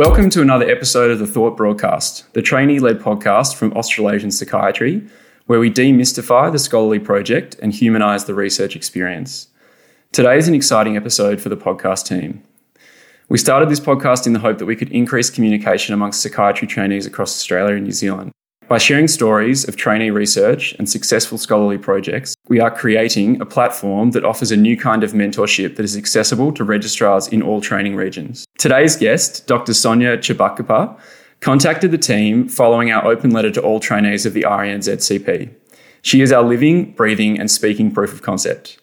Welcome 0.00 0.30
to 0.30 0.40
another 0.40 0.66
episode 0.66 1.10
of 1.10 1.18
the 1.18 1.26
Thought 1.26 1.58
Broadcast, 1.58 2.24
the 2.32 2.40
trainee 2.40 2.78
led 2.78 3.00
podcast 3.00 3.54
from 3.54 3.74
Australasian 3.74 4.30
Psychiatry, 4.30 5.06
where 5.44 5.60
we 5.60 5.70
demystify 5.70 6.50
the 6.50 6.58
scholarly 6.58 6.98
project 6.98 7.56
and 7.60 7.70
humanise 7.70 8.24
the 8.24 8.32
research 8.32 8.74
experience. 8.74 9.48
Today 10.10 10.38
is 10.38 10.48
an 10.48 10.54
exciting 10.54 10.96
episode 10.96 11.38
for 11.38 11.50
the 11.50 11.56
podcast 11.56 12.06
team. 12.06 12.42
We 13.28 13.36
started 13.36 13.68
this 13.68 13.78
podcast 13.78 14.26
in 14.26 14.32
the 14.32 14.38
hope 14.38 14.56
that 14.56 14.64
we 14.64 14.74
could 14.74 14.90
increase 14.90 15.28
communication 15.28 15.92
amongst 15.92 16.22
psychiatry 16.22 16.66
trainees 16.66 17.04
across 17.04 17.36
Australia 17.36 17.74
and 17.74 17.84
New 17.84 17.92
Zealand. 17.92 18.32
By 18.70 18.78
sharing 18.78 19.08
stories 19.08 19.66
of 19.66 19.74
trainee 19.74 20.12
research 20.12 20.74
and 20.74 20.88
successful 20.88 21.38
scholarly 21.38 21.76
projects, 21.76 22.36
we 22.46 22.60
are 22.60 22.70
creating 22.70 23.40
a 23.40 23.44
platform 23.44 24.12
that 24.12 24.24
offers 24.24 24.52
a 24.52 24.56
new 24.56 24.76
kind 24.76 25.02
of 25.02 25.10
mentorship 25.10 25.74
that 25.74 25.82
is 25.82 25.96
accessible 25.96 26.52
to 26.52 26.62
registrars 26.62 27.26
in 27.26 27.42
all 27.42 27.60
training 27.60 27.96
regions. 27.96 28.46
Today's 28.58 28.94
guest, 28.94 29.48
Dr. 29.48 29.74
Sonia 29.74 30.16
Chibakapa, 30.18 30.96
contacted 31.40 31.90
the 31.90 31.98
team 31.98 32.48
following 32.48 32.92
our 32.92 33.04
open 33.04 33.30
letter 33.30 33.50
to 33.50 33.60
all 33.60 33.80
trainees 33.80 34.24
of 34.24 34.34
the 34.34 34.42
RANZCP. 34.42 35.52
She 36.02 36.20
is 36.20 36.30
our 36.30 36.44
living, 36.44 36.92
breathing, 36.92 37.40
and 37.40 37.50
speaking 37.50 37.90
proof 37.90 38.12
of 38.12 38.22
concept. 38.22 38.78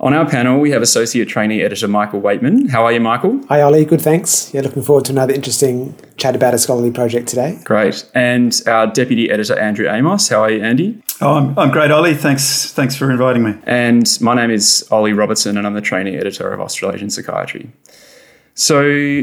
On 0.00 0.12
our 0.12 0.28
panel, 0.28 0.58
we 0.58 0.72
have 0.72 0.82
Associate 0.82 1.24
Trainee 1.24 1.62
Editor 1.62 1.86
Michael 1.86 2.20
Waitman. 2.20 2.68
How 2.68 2.84
are 2.84 2.92
you, 2.92 2.98
Michael? 2.98 3.40
Hi, 3.46 3.60
Ollie. 3.60 3.84
Good, 3.84 4.02
thanks. 4.02 4.52
Yeah, 4.52 4.62
looking 4.62 4.82
forward 4.82 5.04
to 5.04 5.12
another 5.12 5.32
interesting 5.32 5.94
chat 6.16 6.34
about 6.34 6.52
a 6.52 6.58
scholarly 6.58 6.90
project 6.90 7.28
today. 7.28 7.60
Great. 7.62 8.04
And 8.12 8.60
our 8.66 8.88
Deputy 8.88 9.30
Editor 9.30 9.56
Andrew 9.56 9.88
Amos. 9.88 10.28
How 10.28 10.42
are 10.42 10.50
you, 10.50 10.62
Andy? 10.62 11.00
Oh, 11.20 11.34
I'm, 11.34 11.56
I'm 11.56 11.70
great, 11.70 11.92
Ollie. 11.92 12.14
Thanks, 12.14 12.72
thanks 12.72 12.96
for 12.96 13.08
inviting 13.08 13.44
me. 13.44 13.54
And 13.64 14.06
my 14.20 14.34
name 14.34 14.50
is 14.50 14.86
Ollie 14.90 15.12
Robertson, 15.12 15.56
and 15.56 15.64
I'm 15.64 15.74
the 15.74 15.80
Trainee 15.80 16.16
Editor 16.16 16.52
of 16.52 16.60
Australasian 16.60 17.08
Psychiatry. 17.08 17.70
So, 18.54 19.22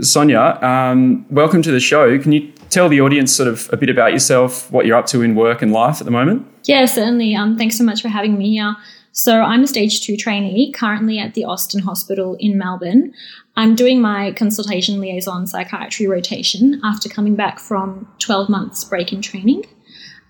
Sonia, 0.00 0.58
um, 0.62 1.26
welcome 1.30 1.62
to 1.62 1.72
the 1.72 1.80
show. 1.80 2.16
Can 2.20 2.30
you 2.30 2.52
tell 2.70 2.88
the 2.88 3.00
audience 3.00 3.32
sort 3.32 3.48
of 3.48 3.68
a 3.72 3.76
bit 3.76 3.90
about 3.90 4.12
yourself, 4.12 4.70
what 4.70 4.86
you're 4.86 4.96
up 4.96 5.06
to 5.06 5.22
in 5.22 5.34
work 5.34 5.62
and 5.62 5.72
life 5.72 6.00
at 6.00 6.04
the 6.04 6.10
moment? 6.12 6.46
Yeah, 6.64 6.84
certainly. 6.86 7.34
Um, 7.34 7.58
thanks 7.58 7.76
so 7.76 7.82
much 7.82 8.02
for 8.02 8.08
having 8.08 8.38
me 8.38 8.50
here. 8.50 8.76
So 9.12 9.42
I'm 9.42 9.62
a 9.62 9.66
stage 9.66 10.00
two 10.00 10.16
trainee 10.16 10.72
currently 10.72 11.18
at 11.18 11.34
the 11.34 11.44
Austin 11.44 11.80
Hospital 11.80 12.36
in 12.40 12.56
Melbourne. 12.56 13.12
I'm 13.56 13.74
doing 13.74 14.00
my 14.00 14.32
consultation 14.32 15.00
liaison 15.00 15.46
psychiatry 15.46 16.06
rotation 16.06 16.80
after 16.82 17.10
coming 17.10 17.36
back 17.36 17.60
from 17.60 18.08
12 18.20 18.48
months 18.48 18.84
break 18.84 19.12
in 19.12 19.20
training. 19.20 19.64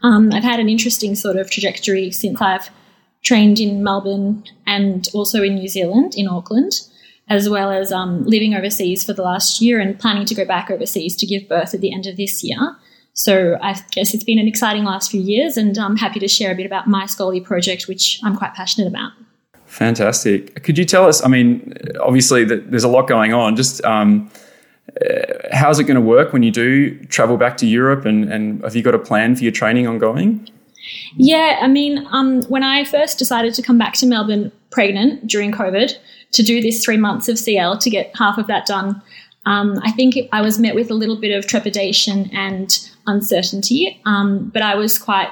Um, 0.02 0.32
I've 0.32 0.42
had 0.42 0.58
an 0.58 0.68
interesting 0.68 1.14
sort 1.14 1.36
of 1.36 1.48
trajectory 1.48 2.10
since 2.10 2.42
I've 2.42 2.70
trained 3.22 3.60
in 3.60 3.84
Melbourne 3.84 4.42
and 4.66 5.08
also 5.14 5.44
in 5.44 5.54
New 5.54 5.68
Zealand, 5.68 6.14
in 6.16 6.26
Auckland, 6.26 6.80
as 7.28 7.48
well 7.48 7.70
as 7.70 7.92
um, 7.92 8.24
living 8.24 8.52
overseas 8.52 9.04
for 9.04 9.12
the 9.12 9.22
last 9.22 9.60
year 9.60 9.78
and 9.78 9.96
planning 9.96 10.26
to 10.26 10.34
go 10.34 10.44
back 10.44 10.72
overseas 10.72 11.14
to 11.16 11.26
give 11.26 11.48
birth 11.48 11.72
at 11.72 11.80
the 11.80 11.94
end 11.94 12.06
of 12.06 12.16
this 12.16 12.42
year. 12.42 12.76
So 13.14 13.58
I 13.60 13.78
guess 13.90 14.14
it's 14.14 14.24
been 14.24 14.38
an 14.38 14.48
exciting 14.48 14.84
last 14.84 15.10
few 15.10 15.20
years, 15.20 15.56
and 15.56 15.76
I'm 15.78 15.96
happy 15.96 16.18
to 16.20 16.28
share 16.28 16.52
a 16.52 16.54
bit 16.54 16.66
about 16.66 16.86
my 16.86 17.06
scholarly 17.06 17.40
project, 17.40 17.88
which 17.88 18.20
I'm 18.24 18.36
quite 18.36 18.54
passionate 18.54 18.88
about. 18.88 19.12
Fantastic. 19.66 20.62
Could 20.62 20.78
you 20.78 20.84
tell 20.84 21.06
us? 21.06 21.24
I 21.24 21.28
mean, 21.28 21.74
obviously, 22.00 22.44
there's 22.44 22.84
a 22.84 22.88
lot 22.88 23.08
going 23.08 23.32
on. 23.32 23.56
Just 23.56 23.84
um, 23.84 24.30
uh, 25.00 25.32
how's 25.52 25.78
it 25.78 25.84
going 25.84 25.94
to 25.94 26.00
work 26.00 26.32
when 26.32 26.42
you 26.42 26.50
do 26.50 26.98
travel 27.06 27.36
back 27.36 27.56
to 27.58 27.66
Europe, 27.66 28.04
and, 28.04 28.30
and 28.32 28.62
have 28.64 28.76
you 28.76 28.82
got 28.82 28.94
a 28.94 28.98
plan 28.98 29.36
for 29.36 29.42
your 29.42 29.52
training 29.52 29.86
ongoing? 29.86 30.48
Yeah, 31.16 31.58
I 31.60 31.68
mean, 31.68 32.06
um, 32.10 32.42
when 32.44 32.62
I 32.62 32.84
first 32.84 33.18
decided 33.18 33.54
to 33.54 33.62
come 33.62 33.78
back 33.78 33.94
to 33.94 34.06
Melbourne 34.06 34.50
pregnant 34.70 35.26
during 35.26 35.52
COVID 35.52 35.92
to 36.32 36.42
do 36.42 36.60
this 36.60 36.84
three 36.84 36.96
months 36.96 37.28
of 37.28 37.38
CL 37.38 37.78
to 37.78 37.90
get 37.90 38.14
half 38.16 38.38
of 38.38 38.46
that 38.48 38.66
done, 38.66 39.00
um, 39.46 39.78
I 39.82 39.90
think 39.92 40.16
I 40.32 40.40
was 40.40 40.58
met 40.58 40.74
with 40.74 40.90
a 40.90 40.94
little 40.94 41.16
bit 41.16 41.36
of 41.36 41.46
trepidation 41.46 42.30
and 42.32 42.90
uncertainty, 43.06 44.00
um, 44.06 44.50
but 44.52 44.62
I 44.62 44.74
was 44.74 44.98
quite, 44.98 45.28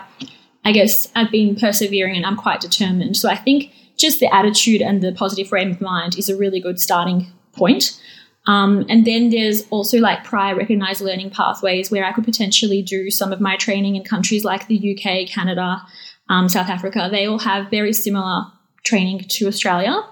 I 0.65 0.73
guess, 0.73 1.11
I've 1.15 1.31
been 1.31 1.57
persevering 1.57 2.17
and 2.17 2.27
I'm 2.27 2.37
quite 2.37 2.61
determined. 2.61 3.17
So 3.17 3.29
I 3.29 3.37
think 3.37 3.73
just 3.97 4.21
the 4.21 4.35
attitude 4.35 4.81
and 4.81 5.03
the 5.03 5.13
positive 5.13 5.49
frame 5.49 5.71
of 5.71 5.81
mind 5.81 6.19
is 6.19 6.29
a 6.29 6.37
really 6.37 6.61
good 6.61 6.81
starting 6.81 7.27
point. 7.53 8.01
Um, 8.47 8.87
and 8.89 9.07
then 9.07 9.31
there's 9.31 9.67
also 9.69 9.99
like 9.99 10.25
prior 10.25 10.57
recognized 10.57 11.03
learning 11.03 11.31
pathways 11.31 11.91
where 11.91 12.05
I 12.05 12.13
could 12.13 12.25
potentially 12.25 12.83
do 12.83 13.11
some 13.11 13.33
of 13.33 13.41
my 13.41 13.57
training 13.57 13.97
in 13.97 14.05
countries 14.05 14.45
like 14.45 14.67
the 14.67 14.97
UK, 14.97 15.29
Canada, 15.29 15.83
um, 16.29 16.49
South 16.49 16.69
Africa. 16.69 17.09
They 17.11 17.27
all 17.27 17.39
have 17.39 17.71
very 17.71 17.93
similar 17.93 18.45
training 18.83 19.27
to 19.29 19.47
Australia. 19.47 20.03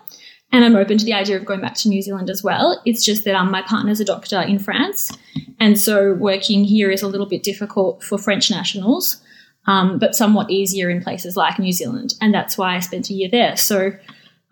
And 0.52 0.64
I'm 0.64 0.76
open 0.76 0.98
to 0.98 1.04
the 1.04 1.12
idea 1.12 1.36
of 1.36 1.44
going 1.44 1.60
back 1.60 1.74
to 1.76 1.88
New 1.88 2.00
Zealand 2.00 2.30
as 2.30 2.42
well. 2.42 2.80
It's 2.86 3.04
just 3.04 3.24
that 3.24 3.34
um, 3.34 3.50
my 3.50 3.62
partner's 3.62 4.00
a 4.00 4.04
doctor 4.04 4.40
in 4.40 4.58
France. 4.58 5.12
And 5.60 5.78
so 5.78 6.14
working 6.14 6.64
here 6.64 6.90
is 6.90 7.02
a 7.02 7.08
little 7.08 7.26
bit 7.26 7.42
difficult 7.42 8.02
for 8.02 8.18
French 8.18 8.50
nationals, 8.50 9.20
um, 9.66 9.98
but 9.98 10.14
somewhat 10.14 10.50
easier 10.50 10.88
in 10.88 11.02
places 11.02 11.36
like 11.36 11.58
New 11.58 11.72
Zealand. 11.72 12.14
And 12.20 12.32
that's 12.32 12.56
why 12.56 12.76
I 12.76 12.80
spent 12.80 13.10
a 13.10 13.14
year 13.14 13.28
there. 13.30 13.56
So 13.56 13.92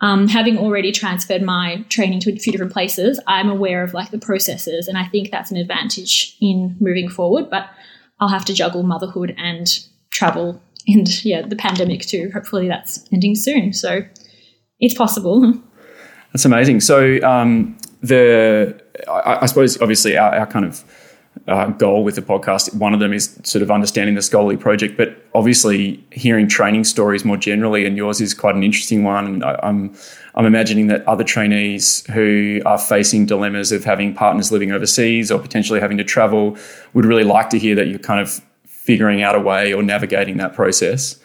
um, 0.00 0.28
having 0.28 0.58
already 0.58 0.92
transferred 0.92 1.42
my 1.42 1.84
training 1.88 2.20
to 2.20 2.32
a 2.32 2.36
few 2.36 2.52
different 2.52 2.72
places, 2.72 3.20
I'm 3.26 3.48
aware 3.48 3.82
of 3.82 3.94
like 3.94 4.10
the 4.10 4.18
processes. 4.18 4.88
And 4.88 4.98
I 4.98 5.04
think 5.06 5.30
that's 5.30 5.50
an 5.50 5.56
advantage 5.56 6.36
in 6.40 6.76
moving 6.80 7.08
forward. 7.08 7.48
But 7.50 7.68
I'll 8.20 8.28
have 8.28 8.44
to 8.46 8.54
juggle 8.54 8.82
motherhood 8.82 9.34
and 9.38 9.68
travel 10.10 10.60
and 10.86 11.24
yeah, 11.24 11.42
the 11.42 11.56
pandemic 11.56 12.02
too. 12.02 12.30
Hopefully 12.32 12.68
that's 12.68 13.04
ending 13.12 13.34
soon. 13.34 13.72
So 13.72 14.02
it's 14.80 14.94
possible. 14.94 15.54
That's 16.32 16.44
amazing. 16.44 16.80
So 16.80 17.20
um, 17.22 17.76
the 18.02 18.80
I, 19.08 19.38
I, 19.42 19.46
suppose 19.46 19.80
obviously 19.80 20.16
our, 20.16 20.34
our 20.34 20.46
kind 20.46 20.64
of 20.64 20.84
uh, 21.48 21.66
goal 21.68 22.02
with 22.02 22.16
the 22.16 22.22
podcast, 22.22 22.74
one 22.74 22.92
of 22.92 23.00
them 23.00 23.12
is 23.12 23.38
sort 23.44 23.62
of 23.62 23.70
understanding 23.70 24.16
the 24.16 24.22
scholarly 24.22 24.56
project, 24.56 24.96
but 24.96 25.24
obviously 25.34 26.04
hearing 26.10 26.48
training 26.48 26.84
stories 26.84 27.24
more 27.24 27.36
generally, 27.36 27.86
and 27.86 27.96
yours 27.96 28.20
is 28.20 28.34
quite 28.34 28.54
an 28.56 28.64
interesting 28.64 29.04
one. 29.04 29.26
And 29.26 29.44
I, 29.44 29.58
I'm 29.62 29.94
I'm 30.34 30.44
imagining 30.44 30.88
that 30.88 31.06
other 31.06 31.24
trainees 31.24 32.04
who 32.08 32.60
are 32.66 32.78
facing 32.78 33.26
dilemmas 33.26 33.72
of 33.72 33.84
having 33.84 34.12
partners 34.14 34.50
living 34.50 34.72
overseas 34.72 35.30
or 35.30 35.38
potentially 35.38 35.80
having 35.80 35.98
to 35.98 36.04
travel 36.04 36.56
would 36.94 37.04
really 37.04 37.24
like 37.24 37.48
to 37.50 37.58
hear 37.58 37.74
that 37.76 37.86
you're 37.86 37.98
kind 37.98 38.20
of 38.20 38.40
figuring 38.66 39.22
out 39.22 39.34
a 39.34 39.40
way 39.40 39.72
or 39.72 39.82
navigating 39.82 40.36
that 40.38 40.52
process. 40.52 41.18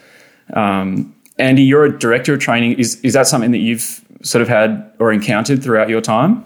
Um, 0.54 1.14
Andy, 1.38 1.62
you're 1.62 1.84
a 1.84 1.98
director 1.98 2.34
of 2.34 2.40
training. 2.40 2.78
Is 2.78 3.00
is 3.00 3.14
that 3.14 3.26
something 3.26 3.50
that 3.50 3.58
you've 3.58 4.04
sort 4.22 4.42
of 4.42 4.48
had 4.48 4.92
or 5.00 5.12
encountered 5.12 5.62
throughout 5.62 5.88
your 5.88 6.00
time? 6.00 6.44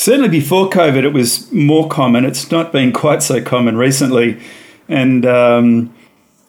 Certainly 0.00 0.30
before 0.30 0.70
COVID, 0.70 1.04
it 1.04 1.12
was 1.12 1.52
more 1.52 1.86
common. 1.86 2.24
It's 2.24 2.50
not 2.50 2.72
been 2.72 2.90
quite 2.90 3.22
so 3.22 3.42
common 3.42 3.76
recently. 3.76 4.40
And 4.88 5.26
um, 5.26 5.94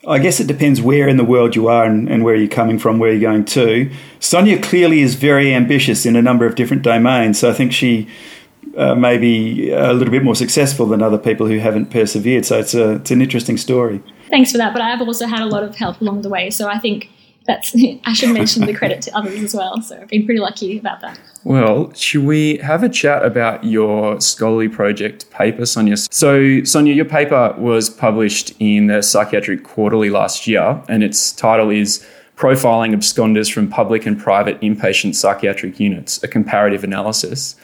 I 0.07 0.19
guess 0.19 0.39
it 0.39 0.47
depends 0.47 0.81
where 0.81 1.09
in 1.09 1.17
the 1.17 1.25
world 1.25 1.53
you 1.53 1.67
are 1.67 1.83
and, 1.83 2.07
and, 2.07 2.23
where 2.23 2.33
you're 2.33 2.47
coming 2.47 2.79
from, 2.79 2.97
where 2.97 3.11
you're 3.11 3.19
going 3.19 3.43
to. 3.43 3.91
Sonia 4.21 4.57
clearly 4.57 5.01
is 5.01 5.15
very 5.15 5.53
ambitious 5.53 6.05
in 6.05 6.15
a 6.15 6.21
number 6.21 6.45
of 6.45 6.55
different 6.55 6.81
domains. 6.81 7.39
So 7.39 7.49
I 7.49 7.53
think 7.53 7.73
she 7.73 8.07
uh, 8.77 8.95
may 8.95 9.17
be 9.17 9.69
a 9.71 9.91
little 9.91 10.13
bit 10.13 10.23
more 10.23 10.35
successful 10.35 10.85
than 10.85 11.01
other 11.01 11.17
people 11.17 11.45
who 11.45 11.59
haven't 11.59 11.87
persevered. 11.87 12.45
So 12.45 12.57
it's, 12.57 12.73
a, 12.73 12.93
it's 12.93 13.11
an 13.11 13.21
interesting 13.21 13.57
story. 13.57 14.01
Thanks 14.29 14.53
for 14.53 14.59
that. 14.59 14.71
But 14.71 14.81
I've 14.81 15.01
also 15.01 15.27
had 15.27 15.41
a 15.41 15.47
lot 15.47 15.63
of 15.63 15.75
help 15.75 15.99
along 15.99 16.21
the 16.21 16.29
way. 16.29 16.51
So 16.51 16.69
I 16.69 16.79
think 16.79 17.09
that's 17.47 17.75
I 18.05 18.13
should 18.13 18.31
mention 18.31 18.65
the 18.65 18.73
credit 18.73 19.01
to 19.01 19.17
others 19.17 19.43
as 19.43 19.53
well. 19.53 19.81
So 19.81 19.99
I've 19.99 20.07
been 20.07 20.25
pretty 20.25 20.39
lucky 20.39 20.77
about 20.77 21.01
that. 21.01 21.19
Well, 21.43 21.91
should 21.93 22.25
we 22.25 22.57
have 22.57 22.83
a 22.83 22.89
chat 22.89 23.25
about 23.25 23.63
your 23.63 24.21
scholarly 24.21 24.69
project 24.69 25.29
paper, 25.31 25.65
Sonia? 25.65 25.97
So, 25.97 26.63
Sonia, 26.63 26.93
your 26.93 27.05
paper 27.05 27.55
was 27.57 27.89
published 27.89 28.53
in 28.59 28.87
the 28.87 29.01
Psychiatric 29.01 29.63
Quarterly 29.63 30.11
last 30.11 30.45
year, 30.45 30.81
and 30.87 31.03
its 31.03 31.31
title 31.31 31.71
is 31.71 32.05
Profiling 32.35 32.93
Absconders 32.93 33.51
from 33.51 33.69
Public 33.69 34.05
and 34.05 34.19
Private 34.19 34.59
Inpatient 34.61 35.15
Psychiatric 35.15 35.79
Units, 35.79 36.21
a 36.21 36.27
Comparative 36.27 36.83
Analysis. 36.83 37.55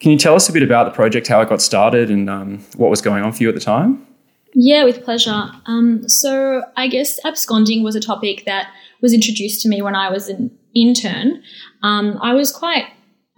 Can 0.00 0.10
you 0.10 0.18
tell 0.18 0.34
us 0.34 0.48
a 0.48 0.52
bit 0.52 0.62
about 0.62 0.84
the 0.84 0.90
project, 0.90 1.26
how 1.26 1.40
it 1.40 1.48
got 1.48 1.62
started, 1.62 2.10
and 2.10 2.28
um, 2.28 2.58
what 2.76 2.90
was 2.90 3.00
going 3.00 3.24
on 3.24 3.32
for 3.32 3.42
you 3.42 3.48
at 3.48 3.54
the 3.54 3.60
time? 3.60 4.06
Yeah, 4.52 4.84
with 4.84 5.02
pleasure. 5.02 5.50
Um, 5.64 6.06
so, 6.08 6.62
I 6.76 6.88
guess 6.88 7.18
absconding 7.24 7.82
was 7.82 7.96
a 7.96 8.00
topic 8.00 8.44
that 8.44 8.70
was 9.00 9.14
introduced 9.14 9.62
to 9.62 9.68
me 9.68 9.80
when 9.80 9.94
I 9.94 10.10
was 10.10 10.28
an 10.28 10.50
intern, 10.74 11.42
um, 11.82 12.18
I 12.20 12.34
was 12.34 12.52
quite 12.52 12.84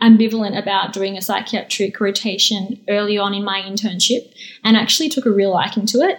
ambivalent 0.02 0.58
about 0.58 0.93
doing 0.93 1.16
a 1.16 1.22
psychiatric 1.22 2.00
rotation 2.00 2.81
early 2.88 3.16
on 3.16 3.34
in 3.34 3.44
my 3.44 3.60
internship 3.62 4.32
and 4.62 4.76
actually 4.76 5.08
took 5.08 5.26
a 5.26 5.31
real 5.31 5.52
liking 5.52 5.87
to 5.87 5.98
it. 5.98 6.19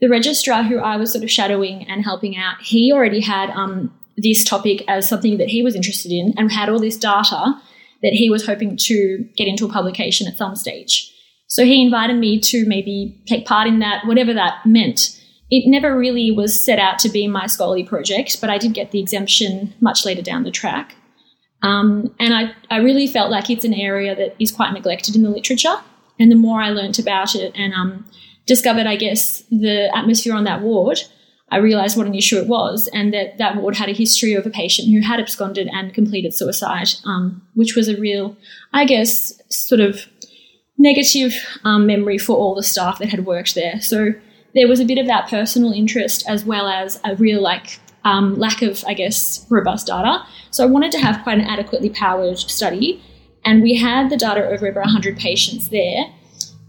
The 0.00 0.08
registrar 0.08 0.62
who 0.62 0.78
I 0.78 0.96
was 0.96 1.12
sort 1.12 1.24
of 1.24 1.30
shadowing 1.30 1.86
and 1.88 2.04
helping 2.04 2.36
out, 2.36 2.60
he 2.62 2.92
already 2.92 3.20
had 3.20 3.50
um, 3.50 3.92
this 4.16 4.44
topic 4.44 4.82
as 4.88 5.08
something 5.08 5.38
that 5.38 5.48
he 5.48 5.62
was 5.62 5.74
interested 5.74 6.12
in 6.12 6.34
and 6.36 6.50
had 6.50 6.68
all 6.68 6.78
this 6.78 6.96
data 6.96 7.60
that 8.02 8.12
he 8.12 8.30
was 8.30 8.46
hoping 8.46 8.76
to 8.76 9.28
get 9.36 9.48
into 9.48 9.66
a 9.66 9.72
publication 9.72 10.26
at 10.28 10.36
some 10.36 10.54
stage. 10.54 11.12
So 11.48 11.64
he 11.64 11.84
invited 11.84 12.16
me 12.16 12.40
to 12.40 12.64
maybe 12.66 13.20
take 13.26 13.46
part 13.46 13.66
in 13.66 13.80
that, 13.80 14.06
whatever 14.06 14.32
that 14.34 14.64
meant 14.64 15.18
it 15.50 15.68
never 15.68 15.96
really 15.96 16.30
was 16.30 16.62
set 16.62 16.78
out 16.78 16.98
to 17.00 17.08
be 17.08 17.26
my 17.26 17.46
scholarly 17.46 17.84
project, 17.84 18.40
but 18.40 18.50
I 18.50 18.58
did 18.58 18.74
get 18.74 18.90
the 18.90 19.00
exemption 19.00 19.72
much 19.80 20.04
later 20.04 20.22
down 20.22 20.42
the 20.42 20.50
track. 20.50 20.94
Um, 21.62 22.14
and 22.20 22.34
I, 22.34 22.52
I 22.70 22.78
really 22.78 23.06
felt 23.06 23.30
like 23.30 23.50
it's 23.50 23.64
an 23.64 23.74
area 23.74 24.14
that 24.14 24.36
is 24.38 24.52
quite 24.52 24.72
neglected 24.72 25.16
in 25.16 25.22
the 25.22 25.30
literature. 25.30 25.76
And 26.18 26.30
the 26.30 26.36
more 26.36 26.60
I 26.60 26.70
learnt 26.70 26.98
about 26.98 27.34
it 27.34 27.52
and 27.54 27.72
um, 27.74 28.04
discovered, 28.46 28.86
I 28.86 28.96
guess, 28.96 29.42
the 29.50 29.90
atmosphere 29.96 30.34
on 30.34 30.44
that 30.44 30.62
ward, 30.62 31.00
I 31.50 31.56
realized 31.58 31.96
what 31.96 32.06
an 32.06 32.14
issue 32.14 32.36
it 32.36 32.46
was, 32.46 32.88
and 32.92 33.12
that 33.14 33.38
that 33.38 33.56
ward 33.56 33.76
had 33.76 33.88
a 33.88 33.92
history 33.92 34.34
of 34.34 34.44
a 34.44 34.50
patient 34.50 34.88
who 34.88 35.00
had 35.00 35.18
absconded 35.18 35.68
and 35.72 35.94
completed 35.94 36.34
suicide, 36.34 36.88
um, 37.06 37.40
which 37.54 37.74
was 37.74 37.88
a 37.88 37.96
real, 37.96 38.36
I 38.74 38.84
guess, 38.84 39.40
sort 39.48 39.80
of 39.80 40.06
negative 40.76 41.34
um, 41.64 41.86
memory 41.86 42.18
for 42.18 42.36
all 42.36 42.54
the 42.54 42.62
staff 42.62 42.98
that 42.98 43.08
had 43.08 43.24
worked 43.24 43.54
there. 43.54 43.80
So 43.80 44.12
there 44.54 44.68
was 44.68 44.80
a 44.80 44.84
bit 44.84 44.98
of 44.98 45.06
that 45.06 45.28
personal 45.28 45.72
interest 45.72 46.24
as 46.28 46.44
well 46.44 46.68
as 46.68 47.00
a 47.04 47.16
real 47.16 47.40
like 47.40 47.80
um, 48.08 48.38
lack 48.38 48.62
of, 48.62 48.84
I 48.86 48.94
guess, 48.94 49.46
robust 49.50 49.86
data. 49.88 50.24
So 50.50 50.64
I 50.64 50.66
wanted 50.66 50.92
to 50.92 50.98
have 50.98 51.22
quite 51.22 51.38
an 51.38 51.44
adequately 51.44 51.90
powered 51.90 52.38
study, 52.38 53.02
and 53.44 53.62
we 53.62 53.76
had 53.76 54.10
the 54.10 54.16
data 54.16 54.46
over 54.46 54.66
over 54.66 54.80
100 54.80 55.18
patients 55.18 55.68
there. 55.68 56.04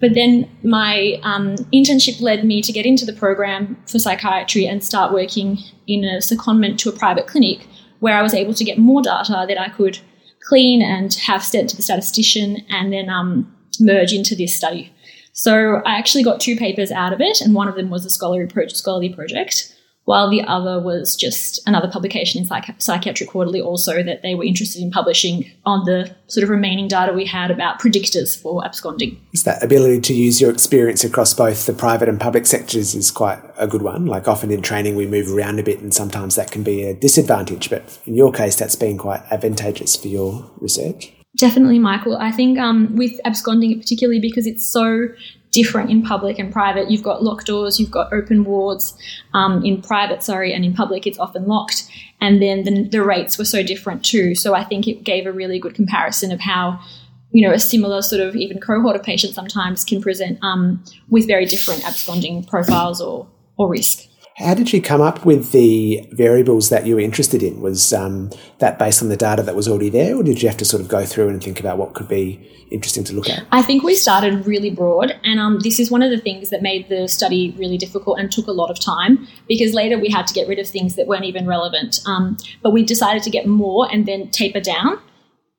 But 0.02 0.14
then 0.14 0.50
my 0.64 1.20
um, 1.24 1.56
internship 1.74 2.22
led 2.22 2.46
me 2.46 2.62
to 2.62 2.72
get 2.72 2.86
into 2.86 3.06
the 3.06 3.14
program 3.14 3.78
for 3.86 4.00
psychiatry 4.00 4.66
and 4.66 4.84
start 4.84 5.14
working 5.14 5.58
in 5.88 6.06
a 6.06 6.18
secondment 6.18 6.78
to 6.80 6.90
a 6.90 6.94
private 6.94 7.28
clinic 7.28 7.68
where 8.00 8.18
I 8.18 8.22
was 8.22 8.34
able 8.34 8.54
to 8.54 8.64
get 8.64 8.78
more 8.78 9.02
data 9.02 9.46
that 9.48 9.60
I 9.60 9.68
could 9.70 10.00
clean 10.48 10.82
and 10.82 11.14
have 11.16 11.44
sent 11.44 11.70
to 11.72 11.76
the 11.76 11.82
statistician 11.82 12.66
and 12.70 12.94
then 12.94 13.10
um, 13.10 13.54
merge 13.80 14.14
into 14.14 14.36
this 14.36 14.56
study. 14.56 14.94
So 15.34 15.82
I 15.86 15.98
actually 15.98 16.24
got 16.24 16.40
two 16.40 16.56
papers 16.56 16.92
out 16.92 17.14
of 17.14 17.22
it, 17.22 17.42
and 17.42 17.54
one 17.54 17.68
of 17.68 17.76
them 17.76 17.90
was 17.90 18.06
a 18.06 18.10
scholarly, 18.10 18.50
scholarly 18.70 19.10
project 19.10 19.74
while 20.10 20.28
the 20.28 20.42
other 20.42 20.80
was 20.80 21.16
just 21.16 21.60
another 21.68 21.88
publication 21.88 22.42
in 22.42 22.48
Psych- 22.48 22.82
Psychiatric 22.82 23.30
Quarterly, 23.30 23.62
also 23.62 24.02
that 24.02 24.24
they 24.24 24.34
were 24.34 24.44
interested 24.44 24.82
in 24.82 24.90
publishing 24.90 25.52
on 25.68 25.86
the 25.86 26.10
sort 26.26 26.44
of 26.44 26.50
remaining 26.50 26.88
data 26.88 27.14
we 27.14 27.26
had 27.26 27.52
about 27.52 27.80
predictors 27.80 28.36
for 28.36 28.66
absconding. 28.66 29.22
Is 29.34 29.44
that 29.44 29.62
ability 29.62 30.02
to 30.02 30.16
use 30.16 30.42
your 30.42 30.50
experience 30.50 31.04
across 31.04 31.36
both 31.36 31.68
the 31.68 31.74
private 31.74 32.10
and 32.10 32.20
public 32.20 32.48
sectors 32.48 32.96
is 32.96 33.12
quite 33.12 33.40
a 33.60 33.68
good 33.68 33.84
one. 33.84 34.08
Like 34.08 34.28
often 34.28 34.50
in 34.50 34.64
training, 34.64 34.96
we 34.96 35.06
move 35.06 35.32
around 35.32 35.60
a 35.60 35.64
bit, 35.64 35.80
and 35.80 35.94
sometimes 35.94 36.36
that 36.38 36.50
can 36.50 36.64
be 36.64 36.86
a 36.86 36.96
disadvantage. 36.96 37.70
But 37.70 38.00
in 38.08 38.16
your 38.16 38.32
case, 38.32 38.56
that's 38.56 38.76
been 38.76 38.98
quite 38.98 39.22
advantageous 39.30 39.96
for 39.96 40.08
your 40.08 40.50
research. 40.60 41.14
Definitely, 41.38 41.78
Michael. 41.78 42.18
I 42.18 42.32
think 42.32 42.58
um, 42.58 42.96
with 42.96 43.14
absconding, 43.26 43.80
particularly 43.80 44.20
because 44.20 44.48
it's 44.48 44.66
so 44.66 45.10
different 45.52 45.90
in 45.90 46.04
public 46.04 46.38
and 46.38 46.52
private. 46.52 46.92
You've 46.92 47.04
got 47.04 47.24
locked 47.24 47.48
doors, 47.48 47.80
you've 47.80 47.92
got 47.92 48.14
open 48.14 48.44
wards. 48.44 48.98
Um, 49.34 49.64
in 49.66 49.82
private, 49.82 50.24
sorry, 50.24 50.54
and 50.54 50.64
in 50.64 50.74
public, 50.74 51.08
it's 51.08 51.20
often 51.20 51.48
locked. 51.48 51.90
And 52.22 52.42
then 52.42 52.64
the, 52.64 52.84
the 52.84 53.04
rates 53.04 53.38
were 53.38 53.46
so 53.46 53.64
different 53.64 54.04
too. 54.06 54.36
So 54.36 54.54
I 54.54 54.64
think 54.64 54.88
it 54.88 55.04
gave 55.04 55.26
a 55.26 55.32
really 55.32 55.60
good 55.60 55.76
comparison 55.76 56.32
of 56.32 56.40
how 56.40 56.80
you 57.32 57.48
know, 57.48 57.54
a 57.54 57.60
similar 57.60 58.02
sort 58.02 58.22
of 58.22 58.36
even 58.36 58.60
cohort 58.60 58.96
of 58.96 59.04
patients 59.04 59.36
sometimes 59.36 59.84
can 59.86 60.02
present 60.02 60.40
um, 60.42 60.84
with 61.10 61.28
very 61.28 61.46
different 61.46 61.86
absconding 61.86 62.44
profiles 62.44 63.00
or, 63.00 63.28
or 63.58 63.70
risk. 63.70 64.09
How 64.40 64.54
did 64.54 64.72
you 64.72 64.82
come 64.82 65.02
up 65.02 65.26
with 65.26 65.52
the 65.52 66.08
variables 66.14 66.70
that 66.70 66.86
you 66.86 66.96
were 66.96 67.02
interested 67.02 67.44
in? 67.44 67.60
Was 67.60 67.92
um, 67.92 68.30
that 68.60 68.80
based 68.80 69.04
on 69.04 69.10
the 69.10 69.18
data 69.18 69.44
that 69.44 69.54
was 69.54 69.68
already 69.68 69.90
there, 69.90 70.16
or 70.16 70.24
did 70.24 70.42
you 70.42 70.48
have 70.48 70.58
to 70.60 70.66
sort 70.66 70.82
of 70.82 70.88
go 70.88 71.06
through 71.06 71.28
and 71.28 71.44
think 71.44 71.60
about 71.60 71.78
what 71.78 71.94
could 71.94 72.08
be 72.08 72.40
interesting 72.72 73.04
to 73.04 73.14
look 73.14 73.30
at? 73.30 73.46
I 73.52 73.62
think 73.62 73.84
we 73.84 73.96
started 73.96 74.48
really 74.48 74.70
broad, 74.70 75.14
and 75.26 75.42
um, 75.42 75.60
this 75.60 75.78
is 75.78 75.92
one 75.92 76.02
of 76.02 76.10
the 76.10 76.18
things 76.18 76.52
that 76.52 76.62
made 76.62 76.88
the 76.88 77.10
study 77.10 77.54
really 77.58 77.78
difficult 77.78 78.18
and 78.18 78.32
took 78.32 78.48
a 78.48 78.54
lot 78.54 78.72
of 78.72 78.80
time 78.80 79.28
because 79.50 79.74
later 79.74 80.00
we 80.00 80.10
had 80.10 80.26
to 80.28 80.34
get 80.34 80.48
rid 80.48 80.58
of 80.58 80.70
things 80.70 80.96
that 80.96 81.06
weren't 81.06 81.26
even 81.26 81.46
relevant. 81.46 82.00
Um, 82.06 82.38
but 82.64 82.72
we 82.72 82.86
decided 82.86 83.24
to 83.24 83.30
get 83.30 83.46
more 83.46 83.92
and 83.92 84.06
then 84.06 84.32
taper 84.32 84.62
down. 84.62 85.02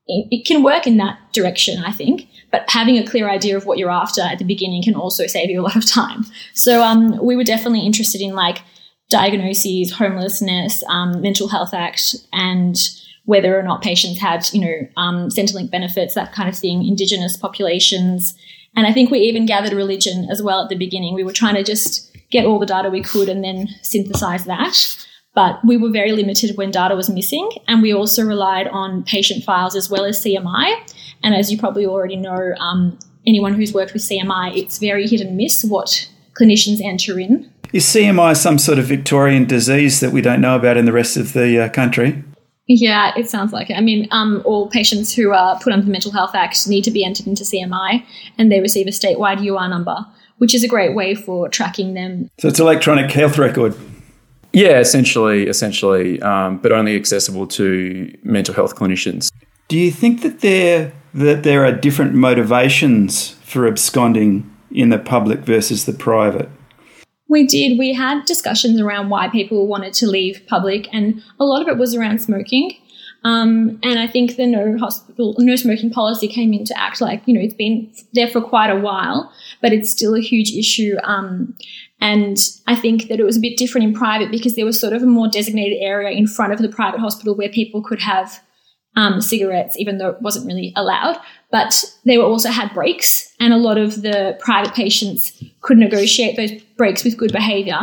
It, 0.06 0.28
it 0.30 0.46
can 0.46 0.62
work 0.62 0.86
in 0.86 0.96
that 0.96 1.18
direction, 1.34 1.84
I 1.84 1.92
think 1.92 2.29
but 2.50 2.68
having 2.68 2.96
a 2.96 3.06
clear 3.06 3.28
idea 3.28 3.56
of 3.56 3.66
what 3.66 3.78
you're 3.78 3.90
after 3.90 4.22
at 4.22 4.38
the 4.38 4.44
beginning 4.44 4.82
can 4.82 4.94
also 4.94 5.26
save 5.26 5.50
you 5.50 5.60
a 5.60 5.62
lot 5.62 5.76
of 5.76 5.86
time. 5.86 6.24
So 6.54 6.82
um, 6.82 7.24
we 7.24 7.36
were 7.36 7.44
definitely 7.44 7.86
interested 7.86 8.20
in 8.20 8.34
like 8.34 8.62
diagnoses, 9.08 9.92
homelessness, 9.92 10.82
um, 10.88 11.20
mental 11.20 11.48
health 11.48 11.74
act, 11.74 12.16
and 12.32 12.76
whether 13.24 13.58
or 13.58 13.62
not 13.62 13.82
patients 13.82 14.20
had, 14.20 14.48
you 14.52 14.60
know, 14.60 14.88
um, 14.96 15.28
Centrelink 15.28 15.70
benefits, 15.70 16.14
that 16.14 16.32
kind 16.32 16.48
of 16.48 16.56
thing, 16.56 16.86
Indigenous 16.86 17.36
populations. 17.36 18.34
And 18.76 18.86
I 18.86 18.92
think 18.92 19.10
we 19.10 19.18
even 19.20 19.46
gathered 19.46 19.72
religion 19.72 20.28
as 20.30 20.42
well 20.42 20.62
at 20.62 20.68
the 20.68 20.76
beginning. 20.76 21.14
We 21.14 21.24
were 21.24 21.32
trying 21.32 21.56
to 21.56 21.62
just 21.62 22.16
get 22.30 22.46
all 22.46 22.58
the 22.58 22.66
data 22.66 22.90
we 22.90 23.02
could 23.02 23.28
and 23.28 23.44
then 23.44 23.68
synthesize 23.82 24.44
that. 24.44 25.06
But 25.34 25.60
we 25.64 25.76
were 25.76 25.90
very 25.90 26.12
limited 26.12 26.56
when 26.56 26.70
data 26.70 26.96
was 26.96 27.08
missing. 27.08 27.48
And 27.68 27.82
we 27.82 27.94
also 27.94 28.24
relied 28.24 28.68
on 28.68 29.04
patient 29.04 29.44
files 29.44 29.76
as 29.76 29.88
well 29.88 30.04
as 30.04 30.22
CMI. 30.24 30.74
And 31.22 31.34
as 31.34 31.52
you 31.52 31.58
probably 31.58 31.86
already 31.86 32.16
know, 32.16 32.54
um, 32.58 32.98
anyone 33.26 33.54
who's 33.54 33.72
worked 33.72 33.92
with 33.92 34.02
CMI, 34.02 34.56
it's 34.56 34.78
very 34.78 35.06
hit 35.06 35.20
and 35.20 35.36
miss 35.36 35.64
what 35.64 36.08
clinicians 36.38 36.80
enter 36.82 37.18
in. 37.18 37.50
Is 37.72 37.84
CMI 37.84 38.36
some 38.36 38.58
sort 38.58 38.78
of 38.78 38.86
Victorian 38.86 39.44
disease 39.44 40.00
that 40.00 40.10
we 40.10 40.20
don't 40.20 40.40
know 40.40 40.56
about 40.56 40.76
in 40.76 40.86
the 40.86 40.92
rest 40.92 41.16
of 41.16 41.32
the 41.34 41.64
uh, 41.64 41.68
country? 41.68 42.24
Yeah, 42.66 43.12
it 43.16 43.28
sounds 43.28 43.52
like 43.52 43.70
it. 43.70 43.74
I 43.74 43.80
mean, 43.80 44.08
um, 44.10 44.42
all 44.44 44.68
patients 44.68 45.12
who 45.12 45.32
are 45.32 45.58
put 45.58 45.72
under 45.72 45.84
the 45.84 45.90
Mental 45.90 46.12
Health 46.12 46.34
Act 46.34 46.68
need 46.68 46.84
to 46.84 46.90
be 46.90 47.04
entered 47.04 47.26
into 47.26 47.42
CMI 47.42 48.04
and 48.38 48.50
they 48.50 48.60
receive 48.60 48.86
a 48.86 48.90
statewide 48.90 49.44
UR 49.44 49.68
number, 49.68 50.06
which 50.38 50.54
is 50.54 50.62
a 50.62 50.68
great 50.68 50.94
way 50.94 51.14
for 51.14 51.48
tracking 51.48 51.94
them. 51.94 52.28
So 52.38 52.48
it's 52.48 52.60
electronic 52.60 53.10
health 53.10 53.38
record. 53.38 53.74
Yeah, 54.52 54.78
essentially, 54.78 55.46
essentially, 55.46 56.20
um, 56.22 56.58
but 56.58 56.72
only 56.72 56.96
accessible 56.96 57.46
to 57.48 58.12
mental 58.22 58.54
health 58.54 58.74
clinicians. 58.74 59.30
Do 59.68 59.78
you 59.78 59.90
think 59.90 60.22
that 60.22 60.40
there 60.40 60.92
that 61.14 61.42
there 61.42 61.64
are 61.64 61.72
different 61.72 62.14
motivations 62.14 63.30
for 63.44 63.66
absconding 63.66 64.48
in 64.70 64.90
the 64.90 64.98
public 64.98 65.40
versus 65.40 65.84
the 65.84 65.92
private? 65.92 66.48
We 67.28 67.46
did. 67.46 67.78
We 67.78 67.94
had 67.94 68.24
discussions 68.24 68.80
around 68.80 69.08
why 69.08 69.28
people 69.28 69.68
wanted 69.68 69.92
to 69.94 70.06
leave 70.08 70.42
public, 70.48 70.88
and 70.92 71.22
a 71.38 71.44
lot 71.44 71.62
of 71.62 71.68
it 71.68 71.78
was 71.78 71.94
around 71.94 72.20
smoking. 72.20 72.76
Um, 73.22 73.78
and 73.82 73.98
I 73.98 74.06
think 74.06 74.36
the 74.36 74.46
no 74.46 74.78
hospital, 74.78 75.36
no 75.38 75.54
smoking 75.54 75.90
policy 75.90 76.26
came 76.26 76.52
into 76.52 76.76
act. 76.76 77.00
Like 77.00 77.22
you 77.26 77.34
know, 77.34 77.40
it's 77.40 77.54
been 77.54 77.92
there 78.14 78.28
for 78.28 78.40
quite 78.40 78.70
a 78.70 78.80
while, 78.80 79.32
but 79.62 79.72
it's 79.72 79.90
still 79.90 80.16
a 80.16 80.20
huge 80.20 80.52
issue. 80.52 80.96
Um, 81.04 81.56
and 82.00 82.38
I 82.66 82.74
think 82.74 83.08
that 83.08 83.20
it 83.20 83.24
was 83.24 83.36
a 83.36 83.40
bit 83.40 83.58
different 83.58 83.86
in 83.86 83.94
private 83.94 84.30
because 84.30 84.54
there 84.54 84.64
was 84.64 84.80
sort 84.80 84.92
of 84.92 85.02
a 85.02 85.06
more 85.06 85.28
designated 85.28 85.78
area 85.80 86.16
in 86.16 86.26
front 86.26 86.52
of 86.52 86.60
the 86.60 86.68
private 86.68 87.00
hospital 87.00 87.34
where 87.34 87.48
people 87.48 87.82
could 87.82 88.00
have 88.00 88.40
um, 88.96 89.20
cigarettes, 89.20 89.78
even 89.78 89.98
though 89.98 90.08
it 90.08 90.22
wasn't 90.22 90.46
really 90.46 90.72
allowed. 90.76 91.18
But 91.50 91.84
they 92.04 92.18
were 92.18 92.24
also 92.24 92.50
had 92.50 92.72
breaks, 92.72 93.32
and 93.38 93.52
a 93.52 93.58
lot 93.58 93.78
of 93.78 94.02
the 94.02 94.36
private 94.40 94.74
patients 94.74 95.42
could 95.60 95.78
negotiate 95.78 96.36
those 96.36 96.52
breaks 96.76 97.04
with 97.04 97.16
good 97.16 97.32
behaviour. 97.32 97.78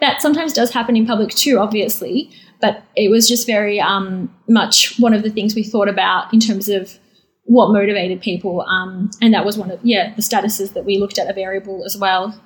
That 0.00 0.20
sometimes 0.20 0.52
does 0.52 0.70
happen 0.70 0.96
in 0.96 1.06
public 1.06 1.30
too, 1.30 1.58
obviously, 1.58 2.30
but 2.60 2.82
it 2.96 3.10
was 3.10 3.28
just 3.28 3.46
very 3.46 3.80
um, 3.80 4.34
much 4.48 4.98
one 4.98 5.14
of 5.14 5.22
the 5.22 5.30
things 5.30 5.54
we 5.54 5.62
thought 5.62 5.88
about 5.88 6.32
in 6.32 6.40
terms 6.40 6.68
of 6.68 6.98
what 7.44 7.72
motivated 7.72 8.20
people, 8.20 8.62
um, 8.62 9.10
and 9.20 9.34
that 9.34 9.44
was 9.44 9.58
one 9.58 9.70
of 9.70 9.80
yeah 9.82 10.14
the 10.14 10.22
statuses 10.22 10.72
that 10.74 10.84
we 10.84 10.98
looked 10.98 11.18
at 11.18 11.28
a 11.28 11.32
variable 11.32 11.84
as 11.84 11.96
well. 11.96 12.38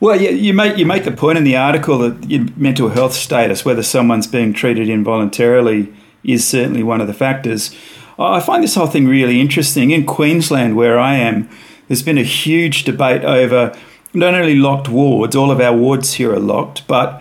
Well, 0.00 0.20
you, 0.20 0.30
you 0.30 0.52
make 0.52 0.76
you 0.76 0.86
make 0.86 1.04
the 1.04 1.12
point 1.12 1.38
in 1.38 1.44
the 1.44 1.56
article 1.56 1.98
that 1.98 2.28
your 2.28 2.46
mental 2.56 2.88
health 2.90 3.14
status, 3.14 3.64
whether 3.64 3.82
someone's 3.82 4.26
being 4.26 4.52
treated 4.52 4.88
involuntarily 4.88 5.92
is 6.24 6.46
certainly 6.46 6.82
one 6.82 7.00
of 7.00 7.06
the 7.06 7.14
factors. 7.14 7.74
I 8.18 8.40
find 8.40 8.62
this 8.62 8.74
whole 8.74 8.86
thing 8.86 9.06
really 9.06 9.40
interesting. 9.40 9.90
In 9.90 10.06
Queensland, 10.06 10.76
where 10.76 10.98
I 10.98 11.16
am, 11.16 11.48
there's 11.88 12.02
been 12.02 12.18
a 12.18 12.22
huge 12.22 12.84
debate 12.84 13.24
over 13.24 13.76
not 14.12 14.34
only 14.34 14.54
locked 14.54 14.88
wards, 14.88 15.34
all 15.34 15.50
of 15.50 15.60
our 15.60 15.76
wards 15.76 16.14
here 16.14 16.32
are 16.32 16.40
locked, 16.40 16.86
but 16.86 17.20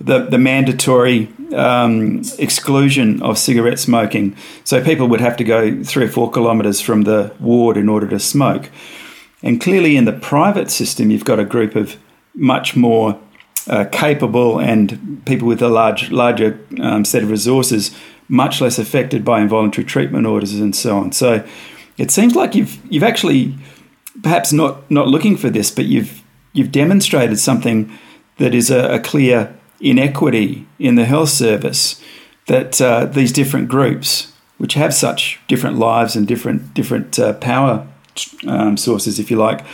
the, 0.00 0.26
the 0.26 0.38
mandatory 0.38 1.28
um, 1.54 2.22
exclusion 2.38 3.22
of 3.22 3.38
cigarette 3.38 3.78
smoking. 3.78 4.36
So 4.64 4.84
people 4.84 5.08
would 5.08 5.20
have 5.20 5.36
to 5.38 5.44
go 5.44 5.82
three 5.82 6.04
or 6.04 6.08
four 6.08 6.30
kilometres 6.30 6.80
from 6.80 7.02
the 7.02 7.34
ward 7.40 7.76
in 7.76 7.88
order 7.88 8.06
to 8.08 8.18
smoke. 8.18 8.70
And 9.42 9.60
clearly, 9.60 9.96
in 9.96 10.04
the 10.04 10.12
private 10.12 10.70
system, 10.70 11.10
you've 11.10 11.24
got 11.24 11.38
a 11.38 11.44
group 11.44 11.74
of 11.74 11.96
much 12.34 12.76
more 12.76 13.18
uh, 13.66 13.84
capable 13.86 14.58
and 14.58 15.22
people 15.24 15.48
with 15.48 15.62
a 15.62 15.68
large, 15.68 16.10
larger 16.10 16.58
um, 16.80 17.04
set 17.04 17.22
of 17.22 17.30
resources 17.30 17.96
much 18.28 18.60
less 18.60 18.78
affected 18.78 19.24
by 19.24 19.40
involuntary 19.40 19.84
treatment 19.84 20.26
orders 20.26 20.54
and 20.54 20.74
so 20.74 20.96
on. 20.96 21.12
So 21.12 21.46
it 21.98 22.10
seems 22.10 22.34
like 22.34 22.54
you've 22.54 22.78
you've 22.90 23.02
actually 23.02 23.54
perhaps 24.22 24.52
not 24.52 24.90
not 24.90 25.08
looking 25.08 25.36
for 25.36 25.50
this, 25.50 25.70
but 25.70 25.84
you've 25.84 26.22
you've 26.52 26.72
demonstrated 26.72 27.38
something 27.38 27.90
that 28.38 28.54
is 28.54 28.70
a, 28.70 28.94
a 28.94 29.00
clear 29.00 29.54
inequity 29.80 30.66
in 30.78 30.94
the 30.94 31.04
health 31.04 31.30
service 31.30 32.00
that 32.46 32.80
uh, 32.80 33.06
these 33.06 33.32
different 33.32 33.68
groups, 33.68 34.32
which 34.58 34.74
have 34.74 34.94
such 34.94 35.40
different 35.46 35.78
lives 35.78 36.16
and 36.16 36.26
different 36.26 36.74
different 36.74 37.18
uh, 37.18 37.34
power 37.34 37.86
um, 38.46 38.76
sources, 38.76 39.18
if 39.18 39.30
you 39.30 39.36
like, 39.36 39.64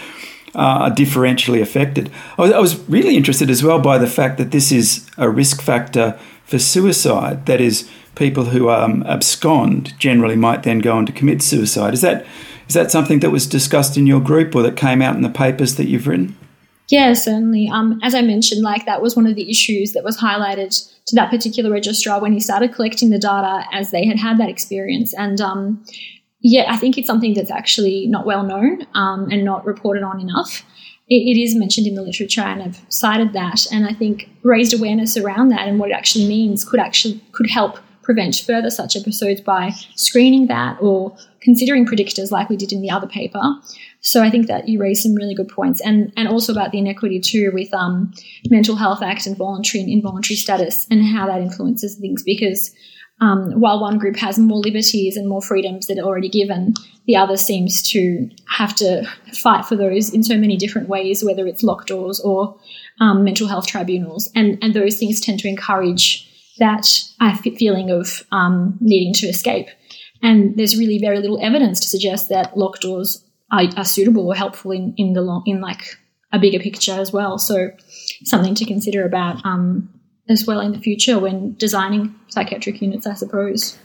are 0.54 0.90
differentially 0.90 1.60
affected. 1.60 2.10
I 2.38 2.42
was, 2.42 2.52
I 2.52 2.58
was 2.58 2.88
really 2.88 3.16
interested 3.16 3.50
as 3.50 3.62
well 3.62 3.78
by 3.78 3.98
the 3.98 4.06
fact 4.06 4.38
that 4.38 4.50
this 4.50 4.72
is 4.72 5.08
a 5.16 5.28
risk 5.28 5.62
factor 5.62 6.18
for 6.44 6.58
suicide. 6.58 7.46
That 7.46 7.60
is 7.60 7.88
people 8.14 8.46
who 8.46 8.70
um, 8.70 9.02
abscond 9.04 9.98
generally 9.98 10.36
might 10.36 10.62
then 10.62 10.80
go 10.80 10.96
on 10.96 11.06
to 11.06 11.12
commit 11.12 11.42
suicide. 11.42 11.94
Is 11.94 12.00
that 12.00 12.26
Is 12.68 12.74
that 12.74 12.90
something 12.90 13.20
that 13.20 13.30
was 13.30 13.46
discussed 13.46 13.96
in 13.96 14.06
your 14.06 14.20
group 14.20 14.54
or 14.54 14.62
that 14.62 14.76
came 14.76 15.02
out 15.02 15.16
in 15.16 15.22
the 15.22 15.28
papers 15.28 15.74
that 15.74 15.86
you've 15.86 16.06
written? 16.06 16.36
Yeah, 16.88 17.14
certainly. 17.14 17.68
Um, 17.68 17.98
as 18.02 18.14
I 18.14 18.22
mentioned, 18.22 18.62
like 18.62 18.84
that 18.86 19.00
was 19.00 19.16
one 19.16 19.26
of 19.26 19.34
the 19.36 19.48
issues 19.50 19.92
that 19.92 20.04
was 20.04 20.16
highlighted 20.16 20.70
to 21.06 21.16
that 21.16 21.30
particular 21.30 21.70
registrar 21.70 22.20
when 22.20 22.32
he 22.32 22.40
started 22.40 22.72
collecting 22.72 23.10
the 23.10 23.18
data, 23.18 23.64
as 23.72 23.90
they 23.90 24.04
had 24.06 24.18
had 24.18 24.38
that 24.38 24.48
experience. 24.48 25.14
And 25.14 25.40
um, 25.40 25.84
yeah, 26.42 26.64
I 26.68 26.76
think 26.76 26.96
it's 26.96 27.06
something 27.06 27.34
that's 27.34 27.50
actually 27.50 28.06
not 28.06 28.26
well 28.26 28.42
known 28.42 28.86
um, 28.94 29.28
and 29.30 29.44
not 29.44 29.64
reported 29.66 30.02
on 30.02 30.20
enough. 30.20 30.64
It, 31.08 31.36
it 31.36 31.40
is 31.40 31.54
mentioned 31.54 31.86
in 31.86 31.94
the 31.94 32.02
literature, 32.02 32.40
and 32.40 32.62
I've 32.62 32.80
cited 32.88 33.32
that. 33.34 33.66
And 33.72 33.86
I 33.86 33.92
think 33.92 34.30
raised 34.42 34.72
awareness 34.72 35.16
around 35.16 35.48
that 35.48 35.68
and 35.68 35.78
what 35.78 35.90
it 35.90 35.94
actually 35.94 36.26
means 36.26 36.64
could 36.64 36.80
actually 36.80 37.22
could 37.32 37.50
help 37.50 37.78
prevent 38.02 38.34
further 38.34 38.70
such 38.70 38.96
episodes 38.96 39.40
by 39.40 39.70
screening 39.94 40.46
that 40.46 40.76
or 40.80 41.14
considering 41.40 41.86
predictors 41.86 42.30
like 42.30 42.48
we 42.48 42.56
did 42.56 42.72
in 42.72 42.82
the 42.82 42.90
other 42.90 43.06
paper. 43.06 43.40
So 44.00 44.22
I 44.22 44.30
think 44.30 44.46
that 44.46 44.68
you 44.68 44.80
raised 44.80 45.02
some 45.02 45.14
really 45.14 45.34
good 45.34 45.48
points, 45.48 45.80
and 45.82 46.12
and 46.16 46.26
also 46.26 46.52
about 46.52 46.72
the 46.72 46.78
inequity 46.78 47.20
too 47.20 47.50
with 47.52 47.72
um, 47.74 48.12
Mental 48.48 48.76
Health 48.76 49.02
Act 49.02 49.26
and 49.26 49.36
voluntary 49.36 49.82
and 49.82 49.92
involuntary 49.92 50.36
status 50.36 50.86
and 50.90 51.04
how 51.04 51.26
that 51.26 51.42
influences 51.42 51.96
things. 51.96 52.22
Because 52.22 52.74
um, 53.20 53.52
while 53.60 53.80
one 53.80 53.98
group 53.98 54.16
has 54.16 54.38
more 54.38 54.58
liberties 54.58 55.16
and 55.16 55.28
more 55.28 55.42
freedoms 55.42 55.86
that 55.86 55.98
are 55.98 56.04
already 56.04 56.28
given, 56.28 56.74
the 57.06 57.16
other 57.16 57.36
seems 57.36 57.82
to 57.82 58.30
have 58.48 58.74
to 58.76 59.04
fight 59.34 59.64
for 59.64 59.76
those 59.76 60.12
in 60.12 60.22
so 60.22 60.36
many 60.36 60.56
different 60.56 60.88
ways, 60.88 61.24
whether 61.24 61.46
it's 61.46 61.62
locked 61.62 61.88
doors 61.88 62.20
or 62.20 62.58
um, 63.00 63.24
mental 63.24 63.48
health 63.48 63.66
tribunals, 63.66 64.30
and 64.34 64.58
and 64.62 64.74
those 64.74 64.98
things 64.98 65.20
tend 65.20 65.38
to 65.40 65.48
encourage 65.48 66.26
that 66.58 66.86
feeling 67.58 67.90
of 67.90 68.22
um, 68.32 68.76
needing 68.80 69.12
to 69.14 69.26
escape. 69.26 69.68
And 70.22 70.56
there's 70.56 70.76
really 70.76 70.98
very 70.98 71.18
little 71.18 71.42
evidence 71.42 71.80
to 71.80 71.88
suggest 71.88 72.28
that 72.28 72.56
locked 72.56 72.82
doors 72.82 73.24
are, 73.50 73.64
are 73.76 73.84
suitable 73.84 74.28
or 74.28 74.34
helpful 74.34 74.70
in, 74.70 74.94
in 74.96 75.14
the 75.14 75.22
long, 75.22 75.42
in 75.46 75.60
like 75.60 75.96
a 76.32 76.38
bigger 76.38 76.58
picture 76.58 76.92
as 76.92 77.12
well. 77.12 77.38
So 77.38 77.70
something 78.24 78.54
to 78.56 78.66
consider 78.66 79.04
about 79.04 79.44
um, 79.44 79.88
as 80.30 80.46
well 80.46 80.60
in 80.60 80.72
the 80.72 80.78
future 80.78 81.18
when 81.18 81.54
designing 81.56 82.14
psychiatric 82.28 82.80
units, 82.80 83.06
I 83.06 83.14
suppose. 83.14 83.76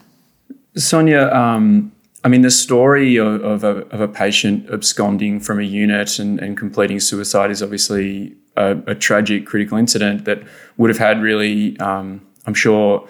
Sonia, 0.78 1.30
um, 1.34 1.92
I 2.24 2.28
mean, 2.28 2.42
the 2.42 2.52
story 2.52 3.18
of, 3.18 3.44
of, 3.44 3.64
a, 3.64 3.86
of, 3.88 4.02
a, 4.02 4.08
patient 4.08 4.70
absconding 4.72 5.40
from 5.40 5.60
a 5.60 5.64
unit 5.64 6.20
and, 6.20 6.40
and 6.40 6.58
completing 6.58 7.00
suicide 7.00 7.52
is 7.52 7.62
obviously 7.62 8.36
a, 8.58 8.78
a, 8.88 8.96
tragic 8.96 9.46
critical 9.46 9.78
incident 9.78 10.26
that 10.26 10.42
would 10.78 10.90
have 10.90 10.98
had 10.98 11.22
really, 11.22 11.80
um, 11.80 12.26
I'm 12.46 12.54
sure, 12.54 13.08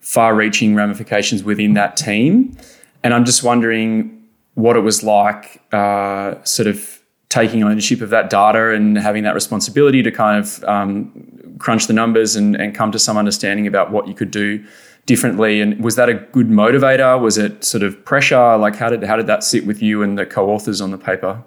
far 0.00 0.34
reaching 0.34 0.74
ramifications 0.74 1.42
within 1.42 1.74
that 1.74 1.96
team. 1.96 2.56
And 3.02 3.14
I'm 3.14 3.24
just 3.24 3.42
wondering 3.42 4.24
what 4.54 4.76
it 4.76 4.80
was 4.80 5.02
like, 5.02 5.62
uh, 5.72 6.42
sort 6.44 6.66
of 6.66 7.00
taking 7.30 7.62
ownership 7.62 8.00
of 8.02 8.10
that 8.10 8.28
data 8.28 8.74
and 8.74 8.98
having 8.98 9.22
that 9.22 9.34
responsibility 9.34 10.02
to 10.02 10.10
kind 10.10 10.38
of 10.38 10.64
um, 10.64 11.29
crunch 11.60 11.86
the 11.86 11.92
numbers 11.92 12.34
and, 12.34 12.56
and 12.56 12.74
come 12.74 12.90
to 12.90 12.98
some 12.98 13.16
understanding 13.16 13.66
about 13.66 13.92
what 13.92 14.08
you 14.08 14.14
could 14.14 14.32
do 14.32 14.64
differently. 15.06 15.60
And 15.60 15.82
was 15.82 15.94
that 15.96 16.08
a 16.08 16.14
good 16.14 16.48
motivator? 16.48 17.20
Was 17.20 17.38
it 17.38 17.64
sort 17.64 17.82
of 17.82 18.04
pressure? 18.04 18.56
Like 18.56 18.76
how 18.76 18.90
did 18.90 19.04
how 19.04 19.16
did 19.16 19.28
that 19.28 19.44
sit 19.44 19.66
with 19.66 19.80
you 19.80 20.02
and 20.02 20.18
the 20.18 20.26
co-authors 20.26 20.80
on 20.80 20.90
the 20.90 20.98
paper? 20.98 21.42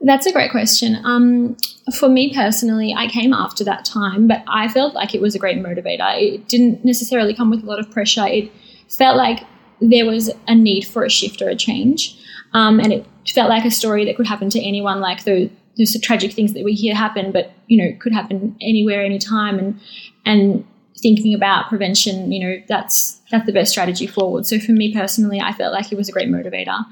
That's 0.00 0.26
a 0.26 0.32
great 0.32 0.50
question. 0.50 0.98
Um, 1.04 1.56
for 1.98 2.08
me 2.08 2.34
personally, 2.34 2.94
I 2.96 3.06
came 3.06 3.32
after 3.32 3.64
that 3.64 3.84
time, 3.84 4.26
but 4.28 4.42
I 4.48 4.68
felt 4.68 4.94
like 4.94 5.14
it 5.14 5.20
was 5.20 5.34
a 5.34 5.38
great 5.38 5.58
motivator. 5.58 6.20
It 6.20 6.48
didn't 6.48 6.84
necessarily 6.84 7.34
come 7.34 7.50
with 7.50 7.62
a 7.62 7.66
lot 7.66 7.78
of 7.78 7.90
pressure. 7.90 8.26
It 8.26 8.50
felt 8.88 9.16
like 9.16 9.44
there 9.80 10.04
was 10.04 10.30
a 10.46 10.54
need 10.54 10.86
for 10.86 11.04
a 11.04 11.10
shift 11.10 11.40
or 11.40 11.48
a 11.48 11.56
change. 11.56 12.18
Um, 12.52 12.80
and 12.80 12.92
it 12.92 13.06
felt 13.28 13.48
like 13.48 13.64
a 13.64 13.70
story 13.70 14.04
that 14.04 14.16
could 14.16 14.26
happen 14.26 14.50
to 14.50 14.60
anyone, 14.60 15.00
like 15.00 15.24
the, 15.24 15.50
those 15.78 15.98
tragic 16.00 16.32
things 16.32 16.52
that 16.52 16.64
we 16.64 16.74
hear 16.74 16.94
happen, 16.94 17.32
but 17.32 17.52
you 17.66 17.82
know, 17.82 17.96
could 17.98 18.12
happen 18.12 18.56
anywhere, 18.60 19.04
anytime. 19.04 19.58
And 19.58 19.80
and 20.24 20.66
thinking 20.98 21.34
about 21.34 21.68
prevention, 21.68 22.32
you 22.32 22.40
know, 22.40 22.62
that's 22.68 23.20
that's 23.30 23.46
the 23.46 23.52
best 23.52 23.70
strategy 23.70 24.06
forward. 24.06 24.46
So 24.46 24.58
for 24.58 24.72
me 24.72 24.94
personally, 24.94 25.40
I 25.40 25.52
felt 25.52 25.72
like 25.72 25.92
it 25.92 25.96
was 25.96 26.08
a 26.08 26.12
great 26.12 26.28
motivator. 26.28 26.84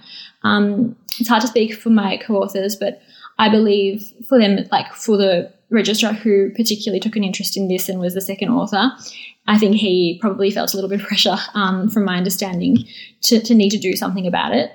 Um, 0.42 0.96
it's 1.18 1.28
hard 1.28 1.42
to 1.42 1.48
speak 1.48 1.74
for 1.74 1.90
my 1.90 2.16
co-authors, 2.16 2.76
but 2.76 3.00
I 3.38 3.48
believe 3.48 4.12
for 4.28 4.38
them, 4.38 4.66
like 4.70 4.92
for 4.92 5.16
the 5.16 5.52
registrar 5.70 6.12
who 6.12 6.50
particularly 6.50 7.00
took 7.00 7.16
an 7.16 7.24
interest 7.24 7.56
in 7.56 7.68
this 7.68 7.88
and 7.88 8.00
was 8.00 8.14
the 8.14 8.20
second 8.20 8.50
author, 8.50 8.92
I 9.46 9.58
think 9.58 9.76
he 9.76 10.18
probably 10.20 10.50
felt 10.50 10.72
a 10.72 10.76
little 10.76 10.90
bit 10.90 11.00
of 11.00 11.06
pressure, 11.08 11.36
um, 11.54 11.88
from 11.88 12.04
my 12.04 12.16
understanding, 12.16 12.84
to, 13.22 13.40
to 13.40 13.54
need 13.54 13.70
to 13.70 13.78
do 13.78 13.96
something 13.96 14.26
about 14.26 14.54
it, 14.54 14.72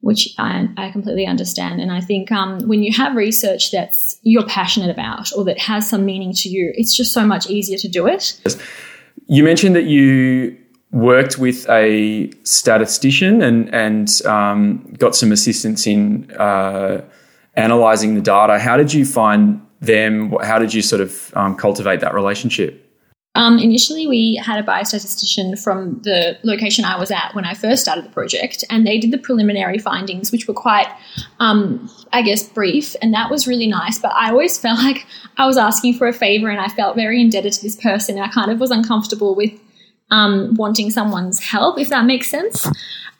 which 0.00 0.34
I, 0.38 0.68
I 0.76 0.90
completely 0.90 1.26
understand. 1.26 1.80
And 1.80 1.92
I 1.92 2.00
think 2.00 2.32
um, 2.32 2.66
when 2.66 2.82
you 2.82 2.92
have 2.94 3.14
research 3.14 3.70
that's 3.70 4.18
you're 4.22 4.46
passionate 4.46 4.90
about 4.90 5.30
or 5.36 5.44
that 5.44 5.58
has 5.58 5.88
some 5.88 6.04
meaning 6.04 6.32
to 6.34 6.48
you, 6.48 6.72
it's 6.74 6.96
just 6.96 7.12
so 7.12 7.26
much 7.26 7.48
easier 7.50 7.78
to 7.78 7.88
do 7.88 8.06
it. 8.06 8.40
You 9.26 9.44
mentioned 9.44 9.76
that 9.76 9.84
you 9.84 10.56
worked 10.90 11.38
with 11.38 11.68
a 11.68 12.30
statistician 12.44 13.42
and 13.42 13.72
and 13.74 14.22
um, 14.26 14.94
got 14.98 15.14
some 15.14 15.32
assistance 15.32 15.86
in 15.86 16.30
uh, 16.32 17.02
analyzing 17.54 18.14
the 18.14 18.20
data. 18.20 18.58
How 18.58 18.76
did 18.76 18.92
you 18.92 19.04
find 19.04 19.60
them? 19.80 20.34
How 20.42 20.58
did 20.58 20.72
you 20.72 20.82
sort 20.82 21.02
of 21.02 21.32
um, 21.36 21.56
cultivate 21.56 22.00
that 22.00 22.14
relationship? 22.14 22.89
Um, 23.36 23.58
initially, 23.58 24.08
we 24.08 24.42
had 24.44 24.58
a 24.58 24.66
biostatistician 24.66 25.60
from 25.62 26.00
the 26.02 26.36
location 26.42 26.84
I 26.84 26.98
was 26.98 27.12
at 27.12 27.32
when 27.34 27.44
I 27.44 27.54
first 27.54 27.82
started 27.82 28.04
the 28.04 28.10
project, 28.10 28.64
and 28.70 28.84
they 28.86 28.98
did 28.98 29.12
the 29.12 29.18
preliminary 29.18 29.78
findings, 29.78 30.32
which 30.32 30.48
were 30.48 30.54
quite, 30.54 30.88
um, 31.38 31.88
I 32.12 32.22
guess, 32.22 32.42
brief, 32.42 32.96
and 33.00 33.14
that 33.14 33.30
was 33.30 33.46
really 33.46 33.68
nice. 33.68 33.98
But 33.98 34.12
I 34.16 34.30
always 34.30 34.58
felt 34.58 34.78
like 34.82 35.06
I 35.36 35.46
was 35.46 35.56
asking 35.56 35.94
for 35.94 36.08
a 36.08 36.12
favor, 36.12 36.48
and 36.48 36.60
I 36.60 36.68
felt 36.68 36.96
very 36.96 37.20
indebted 37.20 37.52
to 37.52 37.62
this 37.62 37.76
person. 37.76 38.16
And 38.16 38.24
I 38.24 38.28
kind 38.28 38.50
of 38.50 38.58
was 38.58 38.72
uncomfortable 38.72 39.36
with 39.36 39.52
um, 40.10 40.54
wanting 40.56 40.90
someone's 40.90 41.38
help, 41.38 41.78
if 41.78 41.88
that 41.90 42.04
makes 42.04 42.28
sense 42.28 42.66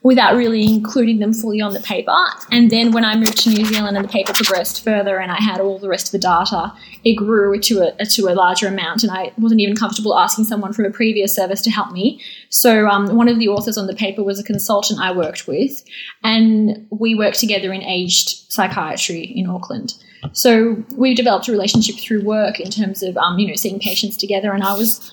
without 0.02 0.34
really 0.34 0.64
including 0.64 1.18
them 1.18 1.32
fully 1.32 1.60
on 1.60 1.74
the 1.74 1.80
paper. 1.80 2.16
And 2.50 2.70
then 2.70 2.92
when 2.92 3.04
I 3.04 3.16
moved 3.16 3.36
to 3.42 3.50
New 3.50 3.66
Zealand 3.66 3.96
and 3.96 4.04
the 4.04 4.10
paper 4.10 4.32
progressed 4.32 4.82
further 4.82 5.18
and 5.18 5.30
I 5.30 5.36
had 5.36 5.60
all 5.60 5.78
the 5.78 5.88
rest 5.88 6.06
of 6.06 6.12
the 6.12 6.18
data, 6.18 6.72
it 7.04 7.14
grew 7.14 7.58
to 7.60 7.94
a, 8.00 8.06
to 8.06 8.28
a 8.28 8.34
larger 8.34 8.66
amount. 8.66 9.02
And 9.02 9.12
I 9.12 9.32
wasn't 9.36 9.60
even 9.60 9.76
comfortable 9.76 10.18
asking 10.18 10.46
someone 10.46 10.72
from 10.72 10.86
a 10.86 10.90
previous 10.90 11.34
service 11.34 11.60
to 11.62 11.70
help 11.70 11.92
me. 11.92 12.22
So 12.48 12.88
um, 12.88 13.14
one 13.14 13.28
of 13.28 13.38
the 13.38 13.48
authors 13.48 13.76
on 13.76 13.86
the 13.86 13.94
paper 13.94 14.22
was 14.22 14.38
a 14.38 14.44
consultant 14.44 15.00
I 15.00 15.12
worked 15.12 15.46
with, 15.46 15.84
and 16.24 16.86
we 16.90 17.14
worked 17.14 17.38
together 17.38 17.72
in 17.72 17.82
aged 17.82 18.50
psychiatry 18.50 19.22
in 19.22 19.48
Auckland. 19.48 19.94
So 20.32 20.82
we 20.96 21.14
developed 21.14 21.48
a 21.48 21.52
relationship 21.52 21.96
through 21.96 22.24
work 22.24 22.60
in 22.60 22.70
terms 22.70 23.02
of 23.02 23.16
um, 23.16 23.38
you 23.38 23.48
know 23.48 23.54
seeing 23.54 23.78
patients 23.78 24.16
together, 24.16 24.52
and 24.52 24.62
I 24.62 24.74
was 24.74 25.10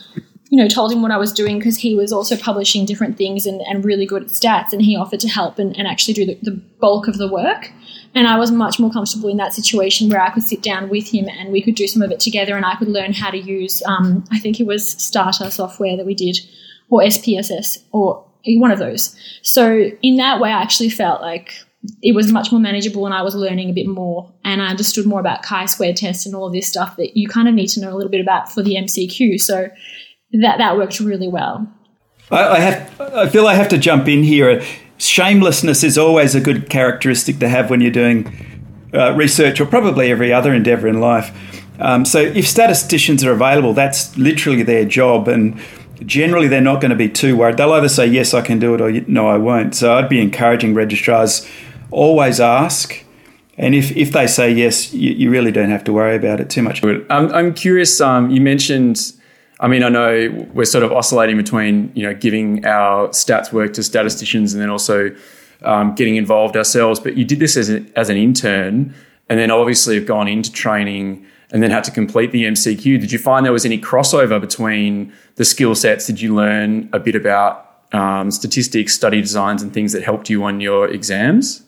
you 0.49 0.57
know, 0.57 0.67
told 0.67 0.93
him 0.93 1.01
what 1.01 1.11
I 1.11 1.17
was 1.17 1.33
doing 1.33 1.59
because 1.59 1.77
he 1.77 1.95
was 1.95 2.13
also 2.13 2.37
publishing 2.37 2.85
different 2.85 3.17
things 3.17 3.45
and, 3.45 3.61
and 3.61 3.83
really 3.83 4.05
good 4.05 4.23
at 4.23 4.29
stats, 4.29 4.71
and 4.71 4.81
he 4.81 4.95
offered 4.95 5.19
to 5.21 5.27
help 5.27 5.59
and, 5.59 5.77
and 5.77 5.87
actually 5.87 6.13
do 6.13 6.25
the, 6.25 6.37
the, 6.41 6.61
bulk 6.79 7.07
of 7.07 7.17
the 7.17 7.27
work. 7.27 7.71
And 8.13 8.27
I 8.27 8.37
was 8.37 8.51
much 8.51 8.79
more 8.79 8.91
comfortable 8.91 9.29
in 9.29 9.37
that 9.37 9.53
situation 9.53 10.09
where 10.09 10.21
I 10.21 10.29
could 10.29 10.43
sit 10.43 10.61
down 10.61 10.89
with 10.89 11.11
him 11.11 11.27
and 11.27 11.51
we 11.51 11.61
could 11.61 11.73
do 11.75 11.87
some 11.87 12.01
of 12.01 12.11
it 12.11 12.19
together, 12.19 12.55
and 12.55 12.65
I 12.65 12.75
could 12.75 12.87
learn 12.87 13.13
how 13.13 13.31
to 13.31 13.37
use, 13.37 13.83
um, 13.85 14.23
I 14.31 14.39
think 14.39 14.59
it 14.59 14.67
was 14.67 14.87
Stata 14.87 15.51
software 15.51 15.97
that 15.97 16.05
we 16.05 16.15
did, 16.15 16.37
or 16.89 17.01
SPSS, 17.01 17.83
or 17.91 18.25
one 18.45 18.71
of 18.71 18.79
those. 18.79 19.15
So 19.41 19.91
in 20.01 20.15
that 20.17 20.39
way, 20.39 20.51
I 20.51 20.61
actually 20.61 20.89
felt 20.89 21.21
like 21.21 21.51
it 22.01 22.15
was 22.15 22.31
much 22.31 22.51
more 22.51 22.61
manageable 22.61 23.05
and 23.05 23.13
I 23.13 23.21
was 23.21 23.35
learning 23.35 23.69
a 23.69 23.73
bit 23.73 23.87
more 23.87 24.31
and 24.43 24.61
I 24.61 24.67
understood 24.67 25.05
more 25.05 25.19
about 25.19 25.43
chi-square 25.43 25.93
tests 25.93 26.25
and 26.25 26.35
all 26.35 26.47
of 26.47 26.53
this 26.53 26.67
stuff 26.67 26.97
that 26.97 27.15
you 27.15 27.27
kind 27.27 27.47
of 27.47 27.53
need 27.53 27.67
to 27.69 27.81
know 27.81 27.93
a 27.93 27.95
little 27.95 28.11
bit 28.11 28.21
about 28.21 28.51
for 28.51 28.61
the 28.61 28.75
MCQ. 28.75 29.39
So 29.39 29.69
that 30.33 30.57
that 30.57 30.77
worked 30.77 30.99
really 30.99 31.27
well. 31.27 31.67
I, 32.31 32.47
I 32.47 32.59
have. 32.59 33.01
I 33.01 33.29
feel 33.29 33.47
I 33.47 33.55
have 33.55 33.69
to 33.69 33.77
jump 33.77 34.07
in 34.07 34.23
here. 34.23 34.63
Shamelessness 34.97 35.83
is 35.83 35.97
always 35.97 36.35
a 36.35 36.41
good 36.41 36.69
characteristic 36.69 37.39
to 37.39 37.49
have 37.49 37.69
when 37.69 37.81
you're 37.81 37.91
doing 37.91 38.33
uh, 38.93 39.13
research, 39.13 39.61
or 39.61 39.65
probably 39.65 40.11
every 40.11 40.33
other 40.33 40.53
endeavour 40.53 40.87
in 40.87 40.99
life. 40.99 41.35
Um, 41.79 42.05
so, 42.05 42.19
if 42.19 42.47
statisticians 42.47 43.23
are 43.23 43.31
available, 43.31 43.73
that's 43.73 44.17
literally 44.17 44.63
their 44.63 44.85
job, 44.85 45.27
and 45.27 45.59
generally 46.05 46.47
they're 46.47 46.61
not 46.61 46.81
going 46.81 46.89
to 46.89 46.97
be 46.97 47.09
too 47.09 47.37
worried. 47.37 47.57
They'll 47.57 47.73
either 47.73 47.89
say 47.89 48.07
yes, 48.07 48.33
I 48.33 48.41
can 48.41 48.59
do 48.59 48.73
it, 48.73 48.81
or 48.81 48.91
no, 49.09 49.27
I 49.27 49.37
won't. 49.37 49.75
So, 49.75 49.95
I'd 49.95 50.09
be 50.09 50.19
encouraging 50.19 50.73
registrars 50.73 51.47
always 51.91 52.39
ask. 52.39 53.03
And 53.57 53.73
if, 53.73 53.95
if 53.95 54.11
they 54.11 54.27
say 54.27 54.51
yes, 54.51 54.93
you, 54.93 55.11
you 55.11 55.31
really 55.31 55.51
don't 55.51 55.69
have 55.69 55.83
to 55.85 55.93
worry 55.93 56.15
about 56.15 56.39
it 56.39 56.49
too 56.49 56.61
much. 56.61 56.83
I'm, 56.83 57.09
I'm 57.09 57.53
curious. 57.53 57.99
Um, 57.99 58.29
you 58.29 58.39
mentioned 58.39 59.13
I 59.59 59.67
mean, 59.67 59.83
I 59.83 59.89
know 59.89 60.47
we're 60.53 60.65
sort 60.65 60.83
of 60.83 60.91
oscillating 60.91 61.37
between 61.37 61.91
you 61.95 62.03
know 62.03 62.13
giving 62.13 62.65
our 62.65 63.09
stats 63.09 63.51
work 63.51 63.73
to 63.73 63.83
statisticians 63.83 64.53
and 64.53 64.61
then 64.61 64.69
also 64.69 65.15
um, 65.63 65.95
getting 65.95 66.15
involved 66.15 66.55
ourselves. 66.55 66.99
But 66.99 67.17
you 67.17 67.25
did 67.25 67.39
this 67.39 67.57
as, 67.57 67.69
a, 67.69 67.83
as 67.95 68.09
an 68.09 68.17
intern, 68.17 68.93
and 69.29 69.39
then 69.39 69.51
obviously 69.51 69.95
have 69.95 70.05
gone 70.05 70.27
into 70.27 70.51
training 70.51 71.25
and 71.51 71.63
then 71.63 71.71
had 71.71 71.83
to 71.85 71.91
complete 71.91 72.31
the 72.31 72.43
MCQ. 72.43 72.99
Did 72.99 73.11
you 73.11 73.19
find 73.19 73.45
there 73.45 73.53
was 73.53 73.65
any 73.65 73.79
crossover 73.79 74.39
between 74.39 75.13
the 75.35 75.45
skill 75.45 75.75
sets? 75.75 76.05
Did 76.05 76.21
you 76.21 76.35
learn 76.35 76.89
a 76.91 76.99
bit 76.99 77.15
about 77.15 77.83
um, 77.93 78.31
statistics, 78.31 78.93
study 78.93 79.21
designs, 79.21 79.63
and 79.63 79.73
things 79.73 79.93
that 79.93 80.03
helped 80.03 80.29
you 80.29 80.43
on 80.43 80.59
your 80.59 80.87
exams? 80.87 81.63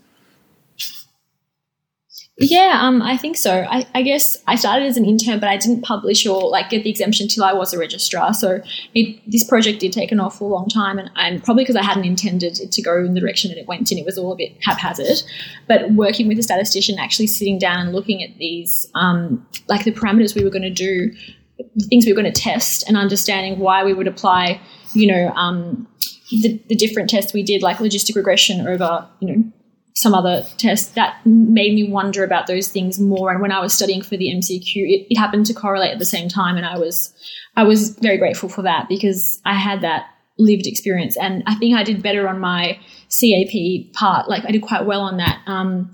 Yeah, 2.41 2.79
um, 2.81 3.01
I 3.01 3.17
think 3.17 3.35
so. 3.35 3.65
I, 3.69 3.85
I, 3.93 4.01
guess 4.01 4.41
I 4.47 4.55
started 4.55 4.85
as 4.85 4.95
an 4.95 5.03
intern, 5.03 5.41
but 5.41 5.49
I 5.49 5.57
didn't 5.57 5.81
publish 5.81 6.25
or 6.25 6.49
like 6.49 6.69
get 6.69 6.85
the 6.85 6.89
exemption 6.89 7.27
till 7.27 7.43
I 7.43 7.51
was 7.51 7.73
a 7.73 7.77
registrar. 7.77 8.33
So 8.33 8.61
it, 8.95 9.19
this 9.29 9.43
project 9.43 9.81
did 9.81 9.91
take 9.91 10.13
an 10.13 10.21
awful 10.21 10.47
long 10.47 10.69
time, 10.69 10.97
and, 10.97 11.11
and 11.17 11.43
probably 11.43 11.63
because 11.65 11.75
I 11.75 11.83
hadn't 11.83 12.05
intended 12.05 12.61
it 12.61 12.71
to 12.71 12.81
go 12.81 12.97
in 13.03 13.13
the 13.13 13.19
direction 13.19 13.49
that 13.51 13.57
it 13.57 13.67
went 13.67 13.91
in, 13.91 13.97
it 13.97 14.05
was 14.05 14.17
all 14.17 14.31
a 14.31 14.37
bit 14.37 14.53
haphazard. 14.63 15.21
But 15.67 15.91
working 15.91 16.29
with 16.29 16.39
a 16.39 16.43
statistician, 16.43 16.97
actually 16.97 17.27
sitting 17.27 17.59
down 17.59 17.87
and 17.87 17.93
looking 17.93 18.23
at 18.23 18.37
these, 18.37 18.89
um, 18.95 19.45
like 19.67 19.83
the 19.83 19.91
parameters 19.91 20.33
we 20.33 20.41
were 20.45 20.49
going 20.49 20.61
to 20.61 20.69
do, 20.69 21.11
the 21.57 21.87
things 21.89 22.05
we 22.05 22.13
were 22.13 22.21
going 22.21 22.31
to 22.31 22.41
test, 22.41 22.87
and 22.87 22.95
understanding 22.95 23.59
why 23.59 23.83
we 23.83 23.93
would 23.93 24.07
apply, 24.07 24.61
you 24.93 25.07
know, 25.07 25.29
um, 25.35 25.85
the, 26.31 26.57
the 26.69 26.75
different 26.75 27.09
tests 27.09 27.33
we 27.33 27.43
did, 27.43 27.61
like 27.61 27.77
logistic 27.79 28.15
regression 28.15 28.65
over, 28.65 29.05
you 29.19 29.27
know, 29.27 29.51
some 29.99 30.13
other 30.13 30.45
tests 30.57 30.91
that 30.91 31.17
made 31.25 31.73
me 31.73 31.91
wonder 31.91 32.23
about 32.23 32.47
those 32.47 32.69
things 32.69 32.99
more. 32.99 33.31
And 33.31 33.41
when 33.41 33.51
I 33.51 33.59
was 33.59 33.73
studying 33.73 34.01
for 34.01 34.15
the 34.15 34.31
MCQ, 34.33 34.75
it, 34.75 35.07
it, 35.09 35.17
happened 35.17 35.45
to 35.47 35.53
correlate 35.53 35.91
at 35.91 35.99
the 35.99 36.05
same 36.05 36.29
time, 36.29 36.55
and 36.55 36.65
I 36.65 36.77
was 36.77 37.13
I 37.55 37.63
was 37.63 37.89
very 37.95 38.17
grateful 38.17 38.47
for 38.47 38.61
that 38.61 38.87
because 38.87 39.41
I 39.45 39.55
had 39.55 39.81
that 39.81 40.07
lived 40.37 40.67
experience, 40.67 41.17
and 41.17 41.43
I 41.47 41.55
think 41.55 41.75
I 41.75 41.83
did 41.83 42.01
better 42.01 42.29
on 42.29 42.39
my 42.39 42.79
CAP 43.09 43.93
part. 43.93 44.29
Like 44.29 44.45
I 44.45 44.51
did 44.51 44.61
quite 44.61 44.85
well 44.85 45.01
on 45.01 45.17
that. 45.17 45.41
Um, 45.47 45.93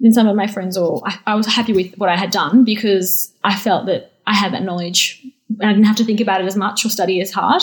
than 0.00 0.12
some 0.12 0.26
of 0.26 0.34
my 0.34 0.48
friends, 0.48 0.76
or 0.76 1.02
I, 1.06 1.18
I 1.28 1.34
was 1.36 1.46
happy 1.46 1.72
with 1.72 1.94
what 1.96 2.08
I 2.08 2.16
had 2.16 2.30
done 2.30 2.64
because 2.64 3.32
I 3.44 3.54
felt 3.54 3.86
that 3.86 4.12
I 4.26 4.34
had 4.34 4.52
that 4.52 4.62
knowledge 4.62 5.24
and 5.60 5.70
I 5.70 5.72
didn't 5.72 5.86
have 5.86 5.96
to 5.96 6.04
think 6.04 6.20
about 6.20 6.40
it 6.40 6.46
as 6.46 6.56
much 6.56 6.84
or 6.84 6.88
study 6.88 7.20
as 7.20 7.30
hard. 7.30 7.62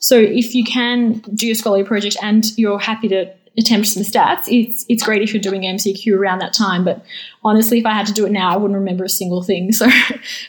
So 0.00 0.18
if 0.18 0.54
you 0.54 0.64
can 0.64 1.18
do 1.34 1.46
your 1.46 1.54
scholarly 1.54 1.84
project 1.84 2.16
and 2.22 2.44
you're 2.56 2.78
happy 2.78 3.08
to 3.08 3.32
attempt 3.58 3.88
some 3.88 4.02
stats, 4.02 4.44
it's 4.48 4.84
it's 4.88 5.02
great 5.02 5.22
if 5.22 5.32
you're 5.32 5.40
doing 5.40 5.62
MCQ 5.62 6.16
around 6.16 6.40
that 6.40 6.52
time. 6.52 6.84
But 6.84 7.04
honestly, 7.42 7.78
if 7.78 7.86
I 7.86 7.92
had 7.92 8.06
to 8.06 8.12
do 8.12 8.26
it 8.26 8.32
now, 8.32 8.52
I 8.52 8.56
wouldn't 8.56 8.78
remember 8.78 9.04
a 9.04 9.08
single 9.08 9.42
thing. 9.42 9.72
So 9.76 9.88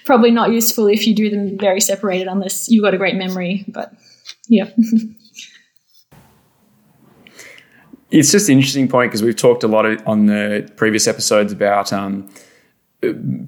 probably 0.05 0.31
not 0.31 0.51
useful 0.51 0.87
if 0.87 1.05
you 1.05 1.13
do 1.13 1.29
them 1.29 1.57
very 1.57 1.81
separated, 1.81 2.27
unless 2.27 2.69
you've 2.69 2.83
got 2.83 2.93
a 2.93 2.97
great 2.97 3.15
memory. 3.15 3.65
But 3.67 3.93
yeah. 4.47 4.69
it's 8.09 8.31
just 8.31 8.47
an 8.49 8.55
interesting 8.55 8.87
point 8.87 9.11
because 9.11 9.21
we've 9.21 9.35
talked 9.35 9.63
a 9.63 9.67
lot 9.67 9.85
on 10.07 10.27
the 10.27 10.71
previous 10.77 11.07
episodes 11.07 11.51
about 11.51 11.91
um, 11.91 12.29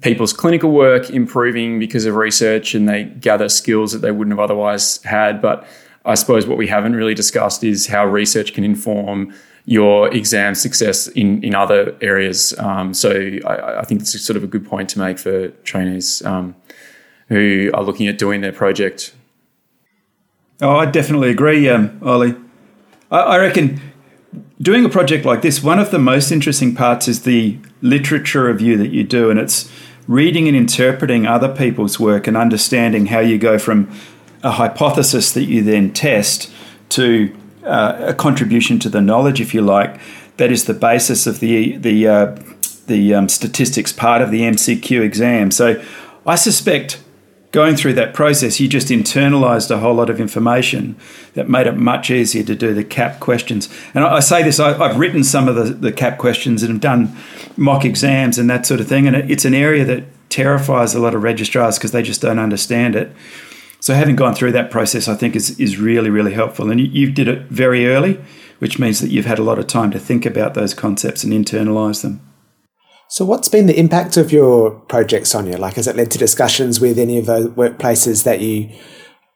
people's 0.02 0.32
clinical 0.32 0.70
work 0.70 1.10
improving 1.10 1.78
because 1.78 2.04
of 2.06 2.14
research 2.14 2.74
and 2.74 2.88
they 2.88 3.04
gather 3.04 3.48
skills 3.48 3.92
that 3.92 3.98
they 3.98 4.10
wouldn't 4.12 4.32
have 4.32 4.40
otherwise 4.40 5.02
had. 5.02 5.40
But 5.40 5.66
I 6.04 6.14
suppose 6.14 6.46
what 6.46 6.58
we 6.58 6.66
haven't 6.66 6.94
really 6.94 7.14
discussed 7.14 7.64
is 7.64 7.86
how 7.86 8.06
research 8.06 8.54
can 8.54 8.64
inform 8.64 9.34
your 9.66 10.12
exam 10.14 10.54
success 10.54 11.06
in, 11.08 11.42
in 11.44 11.54
other 11.54 11.96
areas. 12.00 12.58
Um, 12.58 12.94
so 12.94 13.10
I, 13.46 13.80
I, 13.80 13.84
think 13.84 14.00
it's 14.00 14.18
sort 14.20 14.36
of 14.36 14.44
a 14.44 14.46
good 14.46 14.66
point 14.66 14.88
to 14.90 14.98
make 14.98 15.18
for 15.18 15.48
trainees 15.64 16.22
um, 16.24 16.56
who 17.28 17.70
are 17.74 17.82
looking 17.82 18.08
at 18.08 18.18
doing 18.18 18.40
their 18.40 18.52
project. 18.52 19.14
Oh, 20.60 20.76
I 20.76 20.86
definitely 20.86 21.30
agree, 21.30 21.68
um, 21.68 22.00
Ollie. 22.02 22.34
I, 23.10 23.18
I 23.18 23.38
reckon 23.38 23.80
doing 24.60 24.84
a 24.84 24.88
project 24.88 25.24
like 25.24 25.42
this, 25.42 25.62
one 25.62 25.78
of 25.78 25.90
the 25.90 25.98
most 25.98 26.30
interesting 26.30 26.74
parts 26.74 27.08
is 27.08 27.22
the 27.22 27.58
literature 27.80 28.44
review 28.44 28.76
that 28.76 28.90
you 28.90 29.04
do, 29.04 29.30
and 29.30 29.38
it's 29.38 29.70
reading 30.06 30.48
and 30.48 30.56
interpreting 30.56 31.26
other 31.26 31.48
people's 31.48 32.00
work 32.00 32.26
and 32.26 32.36
understanding 32.36 33.06
how 33.06 33.20
you 33.20 33.38
go 33.38 33.58
from 33.58 33.90
a 34.42 34.52
hypothesis 34.52 35.32
that 35.32 35.44
you 35.44 35.62
then 35.62 35.92
test 35.92 36.50
to 36.88 37.34
uh, 37.64 37.96
a 38.08 38.14
contribution 38.14 38.78
to 38.80 38.88
the 38.88 39.00
knowledge, 39.00 39.40
if 39.40 39.54
you 39.54 39.62
like, 39.62 40.00
that 40.36 40.50
is 40.50 40.64
the 40.64 40.74
basis 40.74 41.26
of 41.26 41.40
the 41.40 41.76
the 41.76 42.08
uh, 42.08 42.36
the 42.86 43.14
um, 43.14 43.28
statistics 43.28 43.92
part 43.92 44.22
of 44.22 44.30
the 44.30 44.40
MCQ 44.40 45.00
exam. 45.02 45.50
So 45.50 45.82
I 46.26 46.34
suspect 46.34 47.00
going 47.52 47.76
through 47.76 47.94
that 47.94 48.14
process, 48.14 48.60
you 48.60 48.68
just 48.68 48.88
internalized 48.88 49.70
a 49.70 49.78
whole 49.78 49.94
lot 49.94 50.08
of 50.10 50.20
information 50.20 50.96
that 51.34 51.48
made 51.48 51.66
it 51.66 51.76
much 51.76 52.10
easier 52.10 52.44
to 52.44 52.54
do 52.54 52.72
the 52.74 52.84
CAP 52.84 53.20
questions. 53.20 53.68
And 53.94 54.04
I, 54.04 54.16
I 54.16 54.20
say 54.20 54.42
this, 54.42 54.60
I, 54.60 54.72
have 54.88 54.98
written 54.98 55.24
some 55.24 55.48
of 55.48 55.56
the, 55.56 55.64
the 55.64 55.92
CAP 55.92 56.18
questions 56.18 56.62
and 56.62 56.72
have 56.72 56.80
done 56.80 57.16
mock 57.56 57.84
exams 57.84 58.38
and 58.38 58.48
that 58.50 58.66
sort 58.66 58.80
of 58.80 58.88
thing. 58.88 59.06
And 59.06 59.16
it, 59.16 59.30
it's 59.30 59.44
an 59.44 59.54
area 59.54 59.84
that 59.84 60.04
terrifies 60.28 60.94
a 60.94 61.00
lot 61.00 61.14
of 61.14 61.22
registrars 61.22 61.76
because 61.76 61.92
they 61.92 62.02
just 62.02 62.22
don't 62.22 62.38
understand 62.38 62.94
it. 62.94 63.10
So 63.80 63.94
having 63.94 64.16
gone 64.16 64.34
through 64.34 64.52
that 64.52 64.70
process, 64.70 65.08
I 65.08 65.14
think 65.14 65.34
is 65.34 65.58
is 65.58 65.78
really 65.78 66.10
really 66.10 66.32
helpful. 66.32 66.70
And 66.70 66.80
you, 66.80 66.86
you 66.86 67.10
did 67.10 67.28
it 67.28 67.48
very 67.48 67.86
early, 67.86 68.20
which 68.58 68.78
means 68.78 69.00
that 69.00 69.10
you've 69.10 69.26
had 69.26 69.38
a 69.38 69.42
lot 69.42 69.58
of 69.58 69.66
time 69.66 69.90
to 69.92 69.98
think 69.98 70.26
about 70.26 70.54
those 70.54 70.74
concepts 70.74 71.24
and 71.24 71.32
internalize 71.32 72.02
them. 72.02 72.20
So, 73.08 73.24
what's 73.24 73.48
been 73.48 73.66
the 73.66 73.78
impact 73.78 74.16
of 74.16 74.30
your 74.30 74.70
project, 74.70 75.26
Sonia? 75.26 75.58
Like, 75.58 75.74
has 75.74 75.88
it 75.88 75.96
led 75.96 76.12
to 76.12 76.18
discussions 76.18 76.80
with 76.80 76.96
any 76.96 77.18
of 77.18 77.26
those 77.26 77.48
workplaces 77.48 78.22
that 78.22 78.40
you 78.40 78.70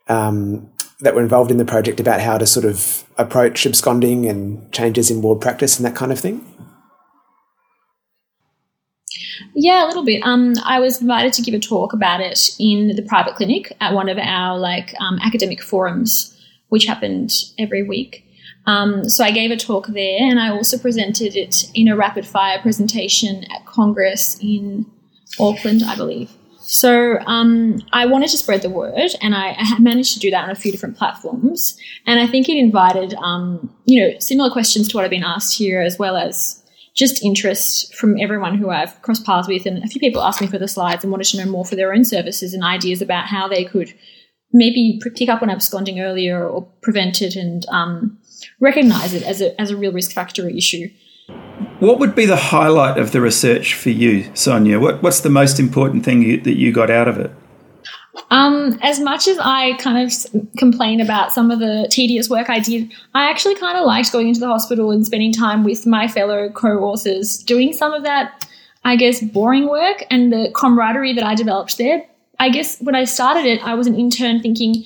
um, 0.07 0.71
that 1.01 1.15
were 1.15 1.23
involved 1.23 1.51
in 1.51 1.57
the 1.57 1.65
project 1.65 1.99
about 1.99 2.21
how 2.21 2.39
to 2.39 2.47
sort 2.47 2.67
of 2.67 3.03
approach 3.19 3.67
absconding 3.67 4.27
and 4.27 4.73
changes 4.73 5.11
in 5.11 5.23
ward 5.23 5.41
practice 5.41 5.77
and 5.77 5.85
that 5.85 5.97
kind 5.97 6.13
of 6.13 6.21
thing? 6.21 6.47
Yeah, 9.55 9.85
a 9.85 9.87
little 9.87 10.05
bit. 10.05 10.23
Um, 10.25 10.55
I 10.65 10.81
was 10.81 11.01
invited 11.01 11.33
to 11.35 11.43
give 11.43 11.55
a 11.55 11.59
talk 11.59 11.93
about 11.93 12.21
it 12.21 12.51
in 12.59 12.95
the 12.97 13.03
private 13.03 13.37
clinic 13.37 13.77
at 13.81 13.93
one 13.93 14.09
of 14.09 14.19
our 14.19 14.59
like 14.59 14.95
um, 15.01 15.19
academic 15.23 15.63
forums, 15.63 16.37
which 16.69 16.87
happened 16.87 17.33
every 17.59 17.83
week. 17.83 18.25
Um, 18.67 19.09
so 19.09 19.25
I 19.25 19.31
gave 19.31 19.51
a 19.51 19.57
talk 19.57 19.89
there, 19.89 20.19
and 20.21 20.41
I 20.41 20.51
also 20.51 20.79
presented 20.79 21.37
it 21.37 21.71
in 21.75 21.89
a 21.89 21.97
rapid 21.97 22.27
fire 22.27 22.59
presentation 22.61 23.45
at 23.53 23.67
Congress 23.67 24.39
in 24.41 24.87
Auckland, 25.39 25.83
I 25.83 25.97
believe. 25.97 26.31
So 26.67 27.19
um, 27.27 27.83
I 27.93 28.07
wanted 28.07 28.31
to 28.31 28.39
spread 28.39 28.63
the 28.63 28.71
word, 28.71 29.11
and 29.21 29.35
I, 29.35 29.55
I, 29.59 29.79
managed 29.81 30.15
to 30.15 30.19
do 30.19 30.31
that 30.31 30.45
on 30.45 30.51
a 30.51 30.55
few 30.55 30.73
different 30.73 30.97
platforms. 30.97 31.77
And 32.07 32.19
I 32.19 32.27
think 32.27 32.49
it 32.49 32.57
invited, 32.57 33.13
um, 33.15 33.71
you 33.85 34.01
know, 34.01 34.19
similar 34.19 34.51
questions 34.51 34.89
to 34.89 34.97
what 34.97 35.05
I've 35.05 35.11
been 35.11 35.25
asked 35.25 35.59
here, 35.59 35.83
as 35.83 35.99
well 35.99 36.17
as 36.17 36.64
just 36.95 37.23
interest 37.25 37.95
from 37.95 38.19
everyone 38.21 38.57
who 38.57 38.71
I've 38.71 39.01
crossed 39.03 39.27
paths 39.27 39.49
with. 39.49 39.67
And 39.67 39.83
a 39.83 39.89
few 39.89 40.01
people 40.01 40.23
asked 40.23 40.41
me 40.41 40.47
for 40.47 40.59
the 40.59 40.69
slides 40.69 41.03
and 41.03 41.11
wanted 41.11 41.27
to 41.29 41.39
know 41.39 41.51
more 41.51 41.65
for 41.65 41.77
their 41.77 41.93
own 41.93 42.05
services 42.05 42.55
and 42.55 42.63
ideas 42.63 43.03
about 43.03 43.27
how 43.27 43.49
they 43.49 43.65
could 43.65 43.93
maybe 44.53 45.01
pick 45.17 45.29
up 45.29 45.43
on 45.43 45.51
absconding 45.51 46.01
earlier 46.01 46.47
or 46.47 46.63
prevent 46.81 47.21
it 47.21 47.35
and 47.35 47.67
um, 47.69 48.17
recognize 48.61 49.13
it 49.13 49.25
as 49.25 49.41
a, 49.41 49.61
as 49.61 49.71
a 49.71 49.77
real 49.77 49.93
risk 49.93 50.13
factor 50.13 50.49
issue. 50.49 50.89
What 51.81 51.99
would 51.99 52.15
be 52.15 52.27
the 52.27 52.37
highlight 52.37 52.99
of 52.99 53.11
the 53.11 53.21
research 53.21 53.75
for 53.75 53.91
you, 53.91 54.31
Sonia? 54.35 54.79
What, 54.79 55.03
what's 55.03 55.21
the 55.21 55.31
most 55.31 55.59
important 55.59 56.05
thing 56.05 56.23
you, 56.23 56.41
that 56.43 56.57
you 56.57 56.73
got 56.73 56.91
out 56.91 57.09
of 57.09 57.19
it? 57.19 57.33
Um, 58.31 58.79
as 58.83 59.01
much 59.01 59.27
as 59.29 59.39
I 59.41 59.75
kind 59.79 60.07
of 60.07 60.57
complain 60.57 61.01
about 61.01 61.33
some 61.33 61.51
of 61.51 61.59
the 61.59 61.87
tedious 61.91 62.29
work 62.29 62.49
I 62.49 62.61
did, 62.61 62.93
I 63.15 63.29
actually 63.29 63.57
kind 63.57 63.77
of 63.77 63.87
liked 63.87 64.13
going 64.13 64.29
into 64.29 64.41
the 64.41 64.47
hospital 64.47 64.91
and 64.91 65.05
spending 65.05 65.33
time 65.33 65.65
with 65.65 65.87
my 65.87 66.09
fellow 66.09 66.49
co 66.51 66.79
authors, 66.81 67.39
doing 67.39 67.73
some 67.73 67.93
of 67.93 68.03
that, 68.05 68.47
I 68.85 68.97
guess, 68.97 69.21
boring 69.21 69.69
work 69.69 70.05
and 70.11 70.33
the 70.33 70.51
camaraderie 70.55 71.15
that 71.15 71.25
I 71.25 71.35
developed 71.35 71.79
there. 71.79 72.05
I 72.39 72.51
guess 72.51 72.81
when 72.81 72.95
I 72.95 73.05
started 73.05 73.47
it, 73.47 73.65
I 73.65 73.75
was 73.75 73.87
an 73.87 73.95
intern 73.95 74.41
thinking, 74.41 74.85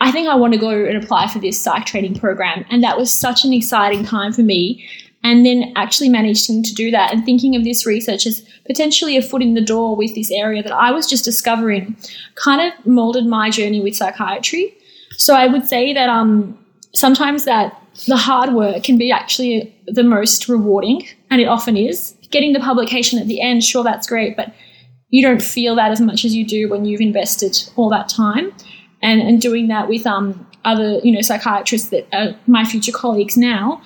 I 0.00 0.10
think 0.10 0.28
I 0.28 0.34
want 0.34 0.54
to 0.54 0.58
go 0.58 0.70
and 0.70 1.02
apply 1.02 1.28
for 1.28 1.38
this 1.38 1.60
psych 1.60 1.86
training 1.86 2.18
program. 2.18 2.64
And 2.70 2.82
that 2.82 2.98
was 2.98 3.12
such 3.12 3.44
an 3.44 3.52
exciting 3.52 4.04
time 4.04 4.32
for 4.32 4.42
me 4.42 4.84
and 5.22 5.44
then 5.44 5.72
actually 5.76 6.08
managing 6.08 6.62
to 6.62 6.74
do 6.74 6.90
that 6.90 7.12
and 7.12 7.24
thinking 7.24 7.54
of 7.54 7.64
this 7.64 7.86
research 7.86 8.26
as 8.26 8.42
potentially 8.66 9.16
a 9.16 9.22
foot 9.22 9.42
in 9.42 9.54
the 9.54 9.60
door 9.60 9.94
with 9.94 10.14
this 10.14 10.30
area 10.30 10.62
that 10.62 10.72
I 10.72 10.90
was 10.90 11.06
just 11.06 11.24
discovering 11.24 11.96
kind 12.36 12.60
of 12.60 12.86
molded 12.86 13.26
my 13.26 13.50
journey 13.50 13.80
with 13.80 13.96
psychiatry. 13.96 14.74
So 15.18 15.34
I 15.34 15.46
would 15.46 15.66
say 15.66 15.92
that 15.92 16.08
um, 16.08 16.58
sometimes 16.94 17.44
that 17.44 17.76
the 18.06 18.16
hard 18.16 18.54
work 18.54 18.82
can 18.82 18.96
be 18.96 19.12
actually 19.12 19.74
the 19.86 20.02
most 20.02 20.48
rewarding, 20.48 21.06
and 21.30 21.40
it 21.40 21.46
often 21.46 21.76
is. 21.76 22.16
Getting 22.30 22.52
the 22.52 22.60
publication 22.60 23.18
at 23.18 23.26
the 23.26 23.40
end, 23.40 23.62
sure, 23.64 23.84
that's 23.84 24.06
great, 24.06 24.36
but 24.36 24.54
you 25.10 25.22
don't 25.22 25.42
feel 25.42 25.74
that 25.74 25.90
as 25.90 26.00
much 26.00 26.24
as 26.24 26.34
you 26.34 26.46
do 26.46 26.68
when 26.68 26.84
you've 26.84 27.00
invested 27.00 27.68
all 27.76 27.90
that 27.90 28.08
time. 28.08 28.52
And, 29.02 29.20
and 29.22 29.40
doing 29.40 29.68
that 29.68 29.88
with 29.88 30.06
um, 30.06 30.46
other, 30.64 31.00
you 31.02 31.10
know, 31.12 31.22
psychiatrists 31.22 31.88
that 31.88 32.06
are 32.12 32.36
my 32.46 32.64
future 32.64 32.92
colleagues 32.92 33.36
now, 33.36 33.82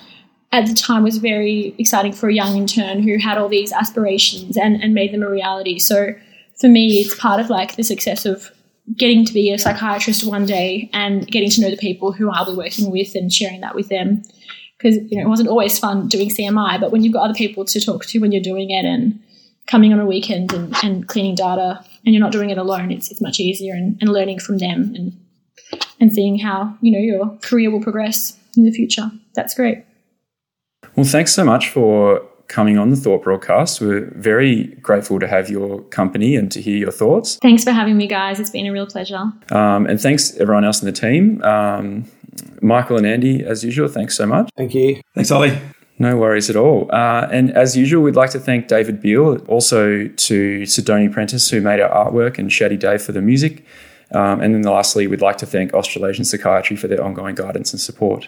at 0.55 0.67
the 0.67 0.73
time 0.73 1.03
was 1.03 1.17
very 1.17 1.75
exciting 1.77 2.13
for 2.13 2.29
a 2.29 2.33
young 2.33 2.55
intern 2.55 3.03
who 3.03 3.17
had 3.17 3.37
all 3.37 3.49
these 3.49 3.73
aspirations 3.73 4.55
and, 4.55 4.81
and 4.81 4.93
made 4.93 5.13
them 5.13 5.21
a 5.21 5.29
reality. 5.29 5.79
So 5.79 6.15
for 6.59 6.69
me, 6.69 7.01
it's 7.01 7.13
part 7.19 7.41
of 7.41 7.49
like 7.49 7.75
the 7.75 7.83
success 7.83 8.25
of 8.25 8.49
getting 8.95 9.25
to 9.25 9.33
be 9.33 9.51
a 9.51 9.59
psychiatrist 9.59 10.25
one 10.25 10.45
day 10.45 10.89
and 10.93 11.27
getting 11.27 11.49
to 11.49 11.61
know 11.61 11.69
the 11.69 11.77
people 11.77 12.13
who 12.13 12.29
I'll 12.31 12.45
be 12.45 12.55
working 12.55 12.89
with 12.89 13.15
and 13.15 13.33
sharing 13.33 13.59
that 13.61 13.75
with 13.75 13.89
them. 13.89 14.21
Because 14.77 14.95
you 15.09 15.17
know 15.17 15.25
it 15.25 15.29
wasn't 15.29 15.49
always 15.49 15.77
fun 15.77 16.07
doing 16.07 16.29
CMI, 16.29 16.79
but 16.79 16.91
when 16.91 17.03
you've 17.03 17.13
got 17.13 17.23
other 17.23 17.33
people 17.33 17.65
to 17.65 17.81
talk 17.81 18.05
to 18.05 18.19
when 18.19 18.31
you're 18.31 18.41
doing 18.41 18.69
it 18.69 18.85
and 18.85 19.19
coming 19.67 19.91
on 19.91 19.99
a 19.99 20.05
weekend 20.05 20.53
and, 20.53 20.75
and 20.83 21.07
cleaning 21.07 21.35
data 21.35 21.83
and 22.05 22.13
you're 22.13 22.21
not 22.21 22.31
doing 22.31 22.49
it 22.49 22.57
alone, 22.57 22.91
it's 22.91 23.09
it's 23.09 23.21
much 23.21 23.39
easier 23.39 23.73
and, 23.73 23.97
and 24.01 24.11
learning 24.11 24.39
from 24.39 24.57
them 24.57 24.93
and 24.95 25.17
and 25.99 26.13
seeing 26.13 26.37
how 26.37 26.77
you 26.81 26.91
know 26.91 26.99
your 26.99 27.37
career 27.41 27.71
will 27.71 27.81
progress 27.81 28.37
in 28.55 28.65
the 28.65 28.71
future. 28.71 29.09
That's 29.33 29.53
great. 29.53 29.83
Well, 30.95 31.05
thanks 31.05 31.33
so 31.33 31.43
much 31.43 31.69
for 31.69 32.21
coming 32.47 32.77
on 32.77 32.89
the 32.89 32.95
Thought 32.95 33.23
broadcast. 33.23 33.81
We're 33.81 34.11
very 34.15 34.67
grateful 34.81 35.19
to 35.19 35.27
have 35.27 35.49
your 35.49 35.81
company 35.83 36.37
and 36.37 36.49
to 36.53 36.61
hear 36.61 36.77
your 36.77 36.91
thoughts. 36.91 37.37
Thanks 37.41 37.65
for 37.65 37.71
having 37.71 37.97
me, 37.97 38.07
guys. 38.07 38.39
It's 38.39 38.49
been 38.49 38.65
a 38.65 38.71
real 38.71 38.87
pleasure. 38.87 39.31
Um, 39.51 39.87
and 39.87 39.99
thanks 39.99 40.35
everyone 40.37 40.63
else 40.63 40.81
in 40.81 40.85
the 40.85 40.93
team. 40.93 41.43
Um, 41.43 42.05
Michael 42.61 42.97
and 42.97 43.05
Andy, 43.05 43.43
as 43.43 43.63
usual, 43.63 43.89
thanks 43.89 44.15
so 44.15 44.25
much. 44.25 44.49
Thank 44.55 44.73
you. 44.73 45.01
Thanks, 45.15 45.31
Ollie. 45.31 45.57
No 45.99 46.17
worries 46.17 46.49
at 46.49 46.55
all. 46.55 46.89
Uh, 46.93 47.27
and 47.31 47.51
as 47.51 47.75
usual, 47.75 48.01
we'd 48.01 48.15
like 48.15 48.29
to 48.31 48.39
thank 48.39 48.67
David 48.67 49.01
Beale, 49.01 49.37
also 49.47 50.07
to 50.07 50.61
Sidoni 50.61 51.11
Prentice, 51.11 51.49
who 51.49 51.61
made 51.61 51.79
our 51.79 51.89
artwork, 51.89 52.37
and 52.37 52.51
Shady 52.51 52.77
Dave 52.77 53.01
for 53.01 53.11
the 53.11 53.21
music. 53.21 53.65
Um, 54.11 54.39
and 54.41 54.53
then 54.53 54.63
lastly, 54.63 55.07
we'd 55.07 55.21
like 55.21 55.37
to 55.37 55.45
thank 55.45 55.73
Australasian 55.73 56.25
Psychiatry 56.25 56.77
for 56.77 56.87
their 56.87 57.03
ongoing 57.03 57.35
guidance 57.35 57.73
and 57.73 57.81
support. 57.81 58.27